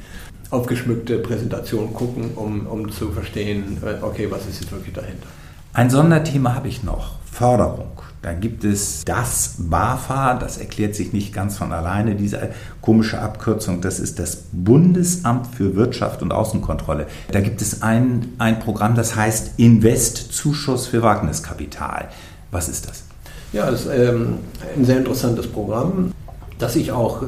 aufgeschmückte 0.51 1.19
Präsentation 1.19 1.93
gucken, 1.93 2.31
um, 2.37 2.67
um 2.67 2.91
zu 2.91 3.11
verstehen, 3.11 3.79
äh, 3.85 4.03
okay, 4.03 4.29
was 4.31 4.47
ist 4.47 4.62
jetzt 4.62 4.73
wirklich 4.73 4.95
dahinter. 4.95 5.27
Ein 5.75 5.91
Sonderthema 5.91 6.55
habe 6.55 6.69
ich 6.69 6.83
noch. 6.83 7.22
Förderung. 7.33 7.88
Dann 8.21 8.40
gibt 8.40 8.62
es 8.62 9.05
das 9.05 9.55
BAFA, 9.59 10.35
das 10.35 10.59
erklärt 10.59 10.95
sich 10.95 11.12
nicht 11.12 11.33
ganz 11.33 11.57
von 11.57 11.73
alleine, 11.73 12.14
diese 12.14 12.51
komische 12.81 13.18
Abkürzung, 13.21 13.81
das 13.81 13.99
ist 13.99 14.21
das 14.21 14.45
Bundesamt 14.53 15.49
für 15.49 15.75
Wirtschaft 15.75 16.23
und 16.23 16.31
Außenkontrolle. 16.31 17.07
Da 17.33 17.40
gibt 17.40 17.61
es 17.61 17.83
ein, 17.83 18.35
ein 18.38 18.61
Programm, 18.61 18.95
das 18.95 19.16
heißt 19.16 19.55
Invest 19.57 20.33
Zuschuss 20.33 20.87
für 20.87 21.03
Wagniskapital. 21.03 22.11
Was 22.53 22.68
ist 22.68 22.88
das? 22.88 23.03
Ja, 23.53 23.68
das 23.71 23.87
ist 23.87 23.90
ähm, 23.92 24.38
ein 24.77 24.85
sehr 24.85 24.99
interessantes 24.99 25.49
Programm, 25.49 26.12
das 26.59 26.77
ich 26.77 26.92
auch 26.92 27.25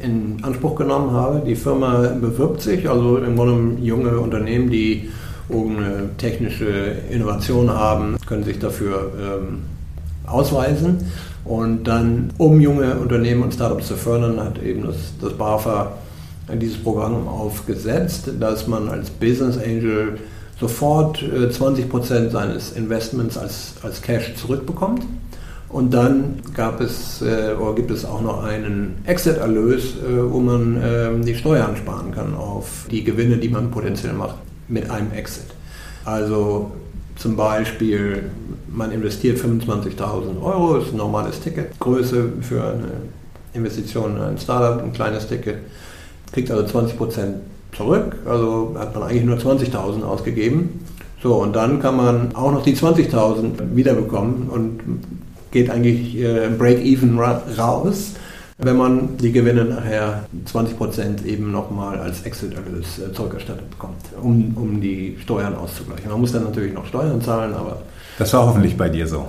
in 0.00 0.38
Anspruch 0.42 0.76
genommen 0.76 1.10
habe. 1.12 1.42
Die 1.44 1.56
Firma 1.56 2.06
bewirbt 2.20 2.60
sich, 2.60 2.88
also 2.88 3.18
im 3.18 3.34
Grunde 3.34 3.82
junge 3.82 4.20
Unternehmen, 4.20 4.70
die 4.70 5.10
irgendeine 5.48 6.10
technische 6.18 6.66
Innovation 7.10 7.70
haben, 7.70 8.16
können 8.26 8.44
sich 8.44 8.58
dafür 8.58 9.12
ähm, 9.18 9.62
ausweisen. 10.26 11.10
Und 11.44 11.84
dann, 11.84 12.30
um 12.38 12.60
junge 12.60 12.94
Unternehmen 12.96 13.42
und 13.42 13.54
Startups 13.54 13.86
zu 13.86 13.96
fördern, 13.96 14.38
hat 14.40 14.62
eben 14.62 14.84
das, 14.84 14.96
das 15.20 15.32
BAFA 15.32 15.92
dieses 16.54 16.78
Programm 16.78 17.26
aufgesetzt, 17.28 18.30
dass 18.38 18.66
man 18.66 18.88
als 18.88 19.10
Business 19.10 19.56
Angel 19.56 20.18
sofort 20.60 21.22
äh, 21.22 21.46
20% 21.46 22.30
seines 22.30 22.72
Investments 22.72 23.38
als, 23.38 23.74
als 23.82 24.02
Cash 24.02 24.34
zurückbekommt. 24.34 25.02
Und 25.68 25.92
dann 25.92 26.40
gab 26.54 26.80
es 26.80 27.22
äh, 27.22 27.54
oder 27.54 27.74
gibt 27.74 27.90
es 27.90 28.04
auch 28.04 28.22
noch 28.22 28.42
einen 28.42 28.96
Exit-Erlös, 29.04 29.96
äh, 29.96 30.30
wo 30.30 30.40
man 30.40 30.82
äh, 30.82 31.24
die 31.24 31.34
Steuern 31.34 31.76
sparen 31.76 32.12
kann 32.12 32.34
auf 32.34 32.86
die 32.90 33.04
Gewinne, 33.04 33.36
die 33.36 33.50
man 33.50 33.70
potenziell 33.70 34.14
macht 34.14 34.36
mit 34.68 34.90
einem 34.90 35.12
Exit. 35.12 35.46
Also 36.04 36.70
zum 37.16 37.36
Beispiel, 37.36 38.30
man 38.70 38.92
investiert 38.92 39.38
25.000 39.38 40.40
Euro, 40.42 40.76
ist 40.76 40.92
ein 40.92 40.96
normales 40.96 41.40
Ticket, 41.40 41.78
Größe 41.78 42.32
für 42.40 42.62
eine 42.62 42.92
Investition 43.54 44.16
in 44.16 44.22
ein 44.22 44.38
Startup, 44.38 44.82
ein 44.82 44.92
kleines 44.92 45.26
Ticket, 45.26 45.56
kriegt 46.32 46.50
also 46.50 46.78
20% 46.78 47.34
zurück, 47.76 48.16
also 48.24 48.74
hat 48.78 48.94
man 48.94 49.04
eigentlich 49.04 49.24
nur 49.24 49.36
20.000 49.36 50.02
ausgegeben. 50.02 50.84
So, 51.22 51.34
und 51.34 51.56
dann 51.56 51.80
kann 51.80 51.96
man 51.96 52.34
auch 52.36 52.52
noch 52.52 52.62
die 52.62 52.76
20.000 52.76 53.74
wiederbekommen 53.74 54.48
und 54.48 54.80
geht 55.50 55.70
eigentlich 55.70 56.16
äh, 56.18 56.48
Break-Even 56.56 57.18
raus 57.18 58.12
wenn 58.58 58.76
man 58.76 59.16
die 59.18 59.30
Gewinne 59.30 59.64
nachher 59.64 60.24
20% 60.52 61.24
eben 61.24 61.52
nochmal 61.52 61.98
als 62.00 62.22
Exit-Erlös 62.22 62.98
äh, 62.98 63.12
zurückerstattet 63.12 63.70
bekommt, 63.70 64.00
um, 64.20 64.52
um 64.56 64.80
die 64.80 65.16
Steuern 65.22 65.54
auszugleichen. 65.54 66.10
Man 66.10 66.20
muss 66.20 66.32
dann 66.32 66.44
natürlich 66.44 66.74
noch 66.74 66.84
Steuern 66.86 67.20
zahlen, 67.22 67.54
aber... 67.54 67.82
Das 68.18 68.32
war 68.32 68.46
hoffentlich 68.46 68.76
bei 68.76 68.88
dir 68.88 69.06
so. 69.06 69.26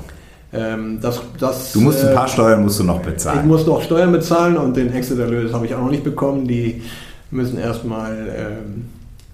Ähm, 0.51 0.97
das, 0.99 1.21
das, 1.39 1.73
du 1.73 1.81
musst 1.81 2.03
ein 2.03 2.15
paar 2.15 2.25
äh, 2.25 2.29
Steuern 2.29 2.63
musst 2.63 2.79
du 2.79 2.83
noch 2.83 3.01
bezahlen. 3.01 3.41
Ich 3.41 3.45
muss 3.45 3.67
noch 3.67 3.83
Steuern 3.83 4.11
bezahlen 4.11 4.57
und 4.57 4.75
den 4.75 4.91
Exit-Erlös 4.91 5.53
habe 5.53 5.67
ich 5.67 5.75
auch 5.75 5.81
noch 5.81 5.91
nicht 5.91 6.03
bekommen. 6.03 6.47
Die 6.47 6.81
müssen 7.29 7.59
erstmal 7.59 8.15
ähm, 8.35 8.85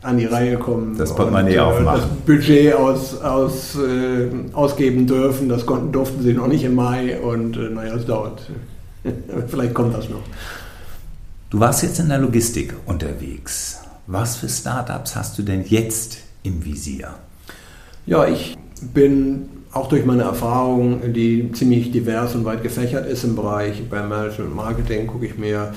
an 0.02 0.18
die 0.18 0.26
Reihe 0.26 0.58
kommen. 0.58 0.98
Das 0.98 1.16
Portemonnaie 1.16 1.58
aufmachen. 1.60 2.02
Das 2.02 2.10
Budget 2.26 2.74
aus, 2.76 3.22
aus, 3.22 3.78
äh, 3.78 4.28
ausgeben 4.52 5.08
dürfen. 5.08 5.48
Das 5.48 5.66
konnten, 5.66 5.94
durften 5.94 6.22
sie 6.22 6.34
noch 6.34 6.48
nicht 6.48 6.66
im 6.66 6.76
Mai 6.76 7.18
und 7.18 7.56
äh, 7.56 7.70
naja, 7.70 7.96
es 7.96 8.06
dauert. 8.06 8.42
Vielleicht 9.48 9.74
kommt 9.74 9.94
das 9.96 10.10
noch. 10.10 10.24
Du 11.50 11.60
warst 11.60 11.84
jetzt 11.84 12.00
in 12.00 12.10
der 12.10 12.18
Logistik 12.18 12.74
unterwegs. 12.86 13.80
Was 14.08 14.38
für 14.38 14.50
Startups 14.50 15.16
hast 15.16 15.38
du 15.38 15.44
denn 15.44 15.64
jetzt 15.68 16.18
im 16.44 16.64
Visier? 16.64 17.16
Ja, 18.06 18.28
ich 18.28 18.56
bin 18.94 19.50
auch 19.72 19.90
durch 19.90 20.06
meine 20.06 20.24
Erfahrung, 20.24 21.14
die 21.14 21.52
ziemlich 21.52 21.92
divers 21.92 22.36
und 22.36 22.46
weit 22.46 22.64
gefächert 22.64 23.08
ist 23.08 23.24
im 23.24 23.36
Bereich 23.36 23.84
beim 23.90 24.10
Management 24.10 24.52
und 24.52 24.56
Marketing, 24.56 25.08
gucke 25.08 25.26
ich 25.26 25.38
mir 25.38 25.74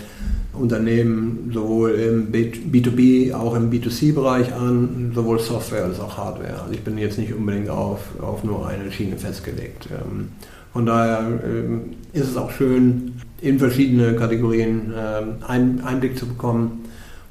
Unternehmen 0.53 1.51
sowohl 1.53 1.93
im 1.93 2.33
B2B, 2.33 3.33
auch 3.35 3.55
im 3.55 3.71
B2C-Bereich 3.71 4.53
an, 4.55 5.12
sowohl 5.14 5.38
Software 5.38 5.85
als 5.85 6.01
auch 6.01 6.17
Hardware. 6.17 6.61
Also 6.62 6.73
ich 6.73 6.83
bin 6.83 6.99
jetzt 6.99 7.19
nicht 7.19 7.33
unbedingt 7.33 7.71
auf, 7.71 8.01
auf 8.21 8.45
nur 8.45 8.67
eine 8.67 8.91
Schiene 8.91 9.17
festgelegt. 9.17 9.88
Ähm, 9.91 10.29
von 10.73 10.87
daher 10.87 11.41
ähm, 11.45 11.95
ist 12.12 12.29
es 12.29 12.37
auch 12.37 12.51
schön, 12.51 13.18
in 13.40 13.59
verschiedene 13.59 14.14
Kategorien 14.14 14.92
ähm, 14.96 15.37
einen 15.46 15.81
Einblick 15.81 16.18
zu 16.18 16.27
bekommen. 16.27 16.85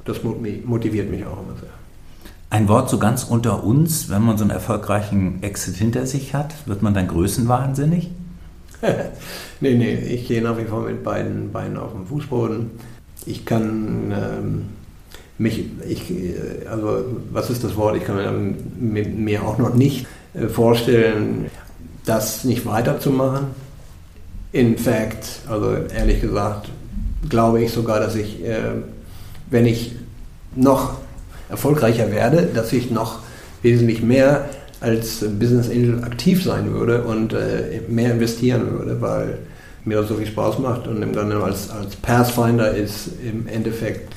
Das 0.05 0.17
motiviert 0.23 1.11
mich 1.11 1.25
auch 1.25 1.39
immer 1.39 1.57
sehr. 1.59 1.69
Ein 2.49 2.69
Wort 2.69 2.89
so 2.89 2.97
ganz 2.97 3.25
unter 3.25 3.63
uns, 3.63 4.09
wenn 4.09 4.23
man 4.23 4.37
so 4.37 4.45
einen 4.45 4.51
erfolgreichen 4.51 5.43
Exit 5.43 5.75
hinter 5.75 6.05
sich 6.05 6.33
hat, 6.33 6.53
wird 6.65 6.81
man 6.81 6.93
dann 6.93 7.07
größenwahnsinnig? 7.09 8.09
nee, 9.59 9.73
nee, 9.73 9.95
ich 9.95 10.27
gehe 10.27 10.41
nach 10.41 10.57
wie 10.57 10.63
vor 10.63 10.83
mit 10.83 11.03
beiden 11.03 11.51
Beinen 11.51 11.77
auf 11.77 11.91
dem 11.91 12.05
Fußboden. 12.05 12.71
Ich 13.25 13.45
kann 13.45 14.13
ähm, 14.13 14.61
mich, 15.37 15.65
ich, 15.87 16.09
äh, 16.09 16.67
also 16.69 17.03
was 17.31 17.49
ist 17.49 17.65
das 17.65 17.75
Wort? 17.75 17.97
Ich 17.97 18.05
kann 18.05 18.55
mir, 18.79 19.05
mir 19.05 19.43
auch 19.43 19.57
noch 19.57 19.73
nicht 19.73 20.07
äh, 20.33 20.47
vorstellen, 20.47 21.47
das 22.05 22.45
nicht 22.45 22.65
weiterzumachen. 22.65 23.47
In 24.57 24.75
fact, 24.75 25.41
also 25.47 25.75
ehrlich 25.95 26.19
gesagt, 26.19 26.69
glaube 27.29 27.61
ich 27.61 27.71
sogar, 27.71 27.99
dass 27.99 28.15
ich, 28.15 28.43
äh, 28.43 28.57
wenn 29.51 29.67
ich 29.67 29.91
noch 30.55 30.95
erfolgreicher 31.47 32.11
werde, 32.11 32.49
dass 32.51 32.73
ich 32.73 32.89
noch 32.89 33.19
wesentlich 33.61 34.01
mehr 34.01 34.45
als 34.81 35.23
Business 35.39 35.69
Angel 35.69 36.03
aktiv 36.03 36.43
sein 36.43 36.73
würde 36.73 37.03
und 37.03 37.33
äh, 37.33 37.81
mehr 37.87 38.13
investieren 38.13 38.71
würde, 38.71 38.99
weil 38.99 39.37
mir 39.85 39.99
das 39.99 40.07
so 40.07 40.15
viel 40.15 40.25
Spaß 40.25 40.57
macht 40.57 40.87
und 40.87 41.03
im 41.03 41.13
Grunde 41.13 41.37
als, 41.43 41.69
als 41.69 41.95
Pathfinder 41.95 42.71
ist 42.71 43.09
im 43.23 43.47
Endeffekt 43.47 44.11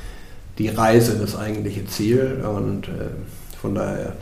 die 0.57 0.69
Reise 0.69 1.19
das 1.21 1.37
eigentliche 1.37 1.85
Ziel 1.85 2.43
und 2.57 2.89
äh, 2.89 3.11
von 3.61 3.75
daher 3.75 4.15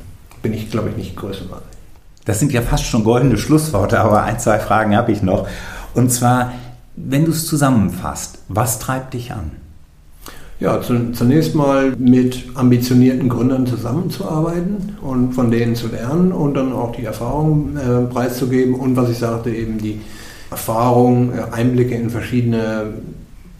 bin 0.42 0.52
ich, 0.52 0.68
glaube 0.68 0.88
ich, 0.90 0.96
nicht 0.96 1.14
größenwahnsinnig. 1.14 1.78
Das 2.24 2.40
sind 2.40 2.52
ja 2.52 2.60
fast 2.60 2.86
schon 2.86 3.04
goldene 3.04 3.38
Schlussworte, 3.38 4.00
aber 4.00 4.24
ein, 4.24 4.40
zwei 4.40 4.58
Fragen 4.58 4.96
habe 4.96 5.12
ich 5.12 5.22
noch. 5.22 5.46
Und 5.94 6.10
zwar, 6.10 6.52
wenn 6.96 7.24
du 7.24 7.30
es 7.30 7.46
zusammenfasst, 7.46 8.38
was 8.48 8.78
treibt 8.78 9.14
dich 9.14 9.32
an? 9.32 9.50
Ja, 10.60 10.80
zunächst 10.82 11.54
mal 11.54 11.94
mit 11.96 12.46
ambitionierten 12.56 13.28
Gründern 13.28 13.64
zusammenzuarbeiten 13.64 14.96
und 15.02 15.32
von 15.32 15.52
denen 15.52 15.76
zu 15.76 15.86
lernen 15.86 16.32
und 16.32 16.54
dann 16.54 16.72
auch 16.72 16.90
die 16.96 17.04
Erfahrung 17.04 17.76
äh, 17.76 18.12
preiszugeben 18.12 18.74
und 18.74 18.96
was 18.96 19.08
ich 19.08 19.18
sagte, 19.18 19.50
eben 19.50 19.78
die 19.78 20.00
Erfahrung, 20.50 21.32
äh, 21.32 21.42
Einblicke 21.52 21.94
in 21.94 22.10
verschiedene 22.10 22.94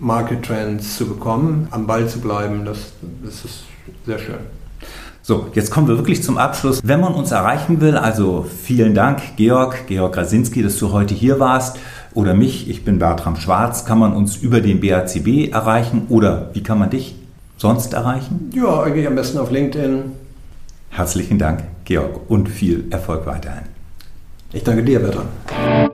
Market 0.01 0.45
Trends 0.45 0.97
zu 0.97 1.07
bekommen, 1.07 1.69
am 1.71 1.87
Ball 1.87 2.09
zu 2.09 2.21
bleiben, 2.21 2.65
das, 2.65 2.79
das 3.25 3.45
ist 3.45 3.63
sehr 4.05 4.19
schön. 4.19 4.59
So, 5.23 5.47
jetzt 5.55 5.71
kommen 5.71 5.87
wir 5.87 5.99
wirklich 5.99 6.23
zum 6.23 6.39
Abschluss. 6.39 6.81
Wenn 6.83 7.01
man 7.01 7.13
uns 7.15 7.33
erreichen 7.33 7.81
will, 7.81 7.97
also 7.97 8.47
vielen 8.65 8.95
Dank, 8.95 9.37
Georg, 9.37 9.87
Georg 9.87 10.17
Rasinski, 10.17 10.63
dass 10.63 10.79
du 10.79 10.91
heute 10.91 11.15
hier 11.15 11.39
warst 11.39 11.79
oder 12.15 12.35
mich, 12.35 12.69
ich 12.69 12.85
bin 12.85 12.99
Bertram 12.99 13.37
Schwarz, 13.37 13.85
kann 13.85 13.99
man 13.99 14.15
uns 14.15 14.37
über 14.37 14.61
den 14.61 14.81
BACB 14.81 15.53
erreichen 15.53 16.07
oder 16.09 16.51
wie 16.53 16.63
kann 16.63 16.79
man 16.79 16.91
dich 16.91 17.15
sonst 17.57 17.95
erreichen? 17.95 18.51
Ja, 18.55 18.83
eigentlich 18.83 19.07
am 19.07 19.15
besten 19.15 19.39
auf 19.39 19.51
LinkedIn. 19.51 20.13
Herzlichen 20.91 21.39
Dank, 21.39 21.65
Georg, 21.85 22.29
und 22.29 22.49
viel 22.49 22.85
Erfolg 22.91 23.27
weiterhin. 23.27 23.65
Ich 24.53 24.65
danke 24.65 24.83
dir, 24.83 25.01
Bertram. 25.01 25.88